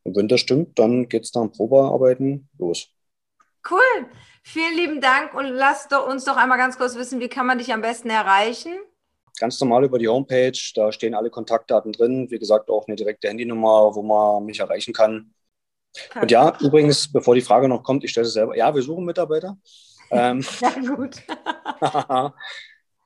Und 0.03 0.15
wenn 0.15 0.27
das 0.27 0.39
stimmt, 0.39 0.77
dann 0.79 1.09
geht 1.09 1.23
es 1.23 1.31
dann 1.31 1.51
Probearbeiten 1.51 2.49
los. 2.57 2.89
Cool. 3.69 4.07
Vielen 4.43 4.75
lieben 4.75 5.01
Dank 5.01 5.33
und 5.35 5.45
lass 5.45 5.87
doch 5.87 6.07
uns 6.07 6.25
doch 6.25 6.35
einmal 6.35 6.57
ganz 6.57 6.77
kurz 6.77 6.95
wissen, 6.95 7.19
wie 7.19 7.29
kann 7.29 7.45
man 7.45 7.59
dich 7.59 7.71
am 7.73 7.81
besten 7.81 8.09
erreichen? 8.09 8.73
Ganz 9.39 9.59
normal 9.59 9.83
über 9.85 9.99
die 9.99 10.07
Homepage, 10.07 10.57
da 10.75 10.91
stehen 10.91 11.13
alle 11.13 11.29
Kontaktdaten 11.29 11.91
drin. 11.91 12.29
Wie 12.29 12.39
gesagt, 12.39 12.69
auch 12.69 12.87
eine 12.87 12.95
direkte 12.95 13.27
Handynummer, 13.29 13.93
wo 13.93 14.01
man 14.01 14.45
mich 14.45 14.59
erreichen 14.59 14.93
kann. 14.93 15.33
Perfekt. 15.93 16.23
Und 16.23 16.31
ja, 16.31 16.57
übrigens, 16.59 17.11
bevor 17.11 17.35
die 17.35 17.41
Frage 17.41 17.67
noch 17.67 17.83
kommt, 17.83 18.03
ich 18.03 18.11
stelle 18.11 18.27
es 18.27 18.33
selber. 18.33 18.55
Ja, 18.55 18.73
wir 18.73 18.81
suchen 18.81 19.05
Mitarbeiter. 19.05 19.57
ähm, 20.11 20.43
ja, 20.59 20.95
gut. 20.95 21.21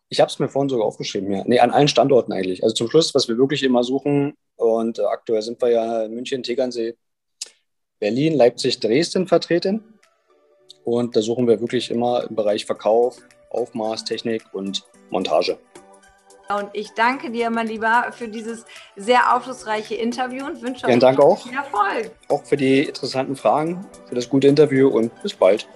Ich 0.09 0.19
habe 0.19 0.29
es 0.29 0.39
mir 0.39 0.49
vorhin 0.49 0.69
sogar 0.69 0.85
aufgeschrieben, 0.85 1.31
ja. 1.31 1.43
Nee, 1.45 1.59
an 1.59 1.71
allen 1.71 1.87
Standorten 1.87 2.31
eigentlich. 2.31 2.63
Also 2.63 2.75
zum 2.75 2.89
Schluss, 2.89 3.15
was 3.15 3.27
wir 3.27 3.37
wirklich 3.37 3.63
immer 3.63 3.83
suchen, 3.83 4.35
und 4.55 4.99
äh, 4.99 5.03
aktuell 5.03 5.41
sind 5.41 5.61
wir 5.61 5.69
ja 5.69 6.03
in 6.03 6.13
München, 6.13 6.43
Tegernsee, 6.43 6.95
Berlin, 7.99 8.35
Leipzig, 8.35 8.79
Dresden 8.79 9.27
vertreten. 9.27 9.83
Und 10.83 11.15
da 11.15 11.21
suchen 11.21 11.47
wir 11.47 11.59
wirklich 11.59 11.89
immer 11.89 12.25
im 12.29 12.35
Bereich 12.35 12.65
Verkauf, 12.65 13.17
Aufmaß, 13.49 14.05
Technik 14.05 14.43
und 14.53 14.85
Montage. 15.09 15.57
Und 16.47 16.69
ich 16.73 16.91
danke 16.91 17.31
dir, 17.31 17.49
mein 17.49 17.67
Lieber, 17.67 18.11
für 18.11 18.27
dieses 18.27 18.65
sehr 18.95 19.35
aufschlussreiche 19.35 19.95
Interview 19.95 20.45
und 20.45 20.61
wünsche 20.61 20.85
euch 20.85 20.99
Dank 20.99 21.19
auch. 21.19 21.41
viel 21.41 21.53
Erfolg. 21.53 22.11
Auch 22.27 22.45
für 22.45 22.55
die 22.55 22.83
interessanten 22.83 23.35
Fragen, 23.35 23.87
für 24.07 24.13
das 24.13 24.29
gute 24.29 24.47
Interview 24.47 24.89
und 24.89 25.11
bis 25.23 25.33
bald. 25.33 25.67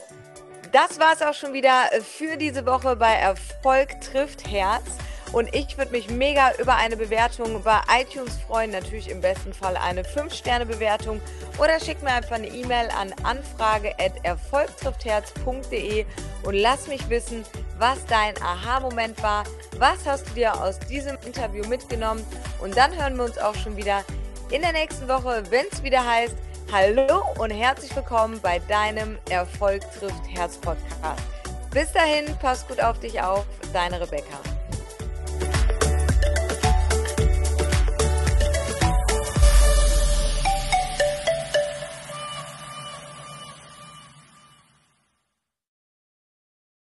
Das 0.72 1.00
war 1.00 1.14
es 1.14 1.22
auch 1.22 1.34
schon 1.34 1.54
wieder 1.54 1.90
für 2.02 2.36
diese 2.38 2.66
Woche 2.66 2.96
bei 2.96 3.14
Erfolg 3.14 4.00
trifft 4.02 4.50
Herz. 4.50 4.86
Und 5.32 5.54
ich 5.54 5.78
würde 5.78 5.92
mich 5.92 6.10
mega 6.10 6.54
über 6.60 6.76
eine 6.76 6.98
Bewertung 6.98 7.62
bei 7.62 7.80
iTunes 8.02 8.36
freuen. 8.48 8.72
Natürlich 8.72 9.12
im 9.12 9.22
besten 9.22 9.54
Fall 9.54 9.78
eine 9.78 10.02
5-Sterne-Bewertung. 10.02 11.22
Oder 11.60 11.80
schick 11.80 12.02
mir 12.02 12.14
einfach 12.14 12.38
eine 12.38 12.48
E-Mail 12.48 12.90
an 12.90 13.14
anfrage.erfolgtrifftherz.de 13.24 16.08
und 16.44 16.56
lass 16.56 16.88
mich 16.88 17.08
wissen, 17.10 17.46
was 17.78 18.04
dein 18.08 18.36
Aha-Moment 18.42 19.22
war. 19.22 19.44
Was 19.78 20.08
hast 20.08 20.28
du 20.30 20.34
dir 20.34 20.60
aus 20.60 20.80
diesem 20.80 21.20
Interview 21.26 21.64
mitgenommen? 21.68 22.26
Und 22.60 22.76
dann 22.76 23.00
hören 23.00 23.16
wir 23.16 23.26
uns 23.26 23.38
auch 23.38 23.54
schon 23.56 23.78
wieder 23.78 24.04
in 24.50 24.64
der 24.64 24.72
nächsten 24.72 25.08
Woche, 25.08 25.44
wenn 25.52 25.68
es 25.72 25.84
wieder 25.84 26.04
heißt, 26.04 26.36
Hallo 26.72 27.24
und 27.40 27.50
herzlich 27.50 27.96
willkommen 27.96 28.40
bei 28.44 28.60
deinem 28.60 29.18
Erfolg 29.28 29.82
trifft 29.98 30.22
Herz 30.28 30.56
Podcast. 30.56 31.24
Bis 31.72 31.92
dahin, 31.94 32.26
pass 32.40 32.68
gut 32.68 32.80
auf 32.80 33.00
dich 33.00 33.20
auf, 33.20 33.48
deine 33.74 34.00
Rebecca. 34.00 34.38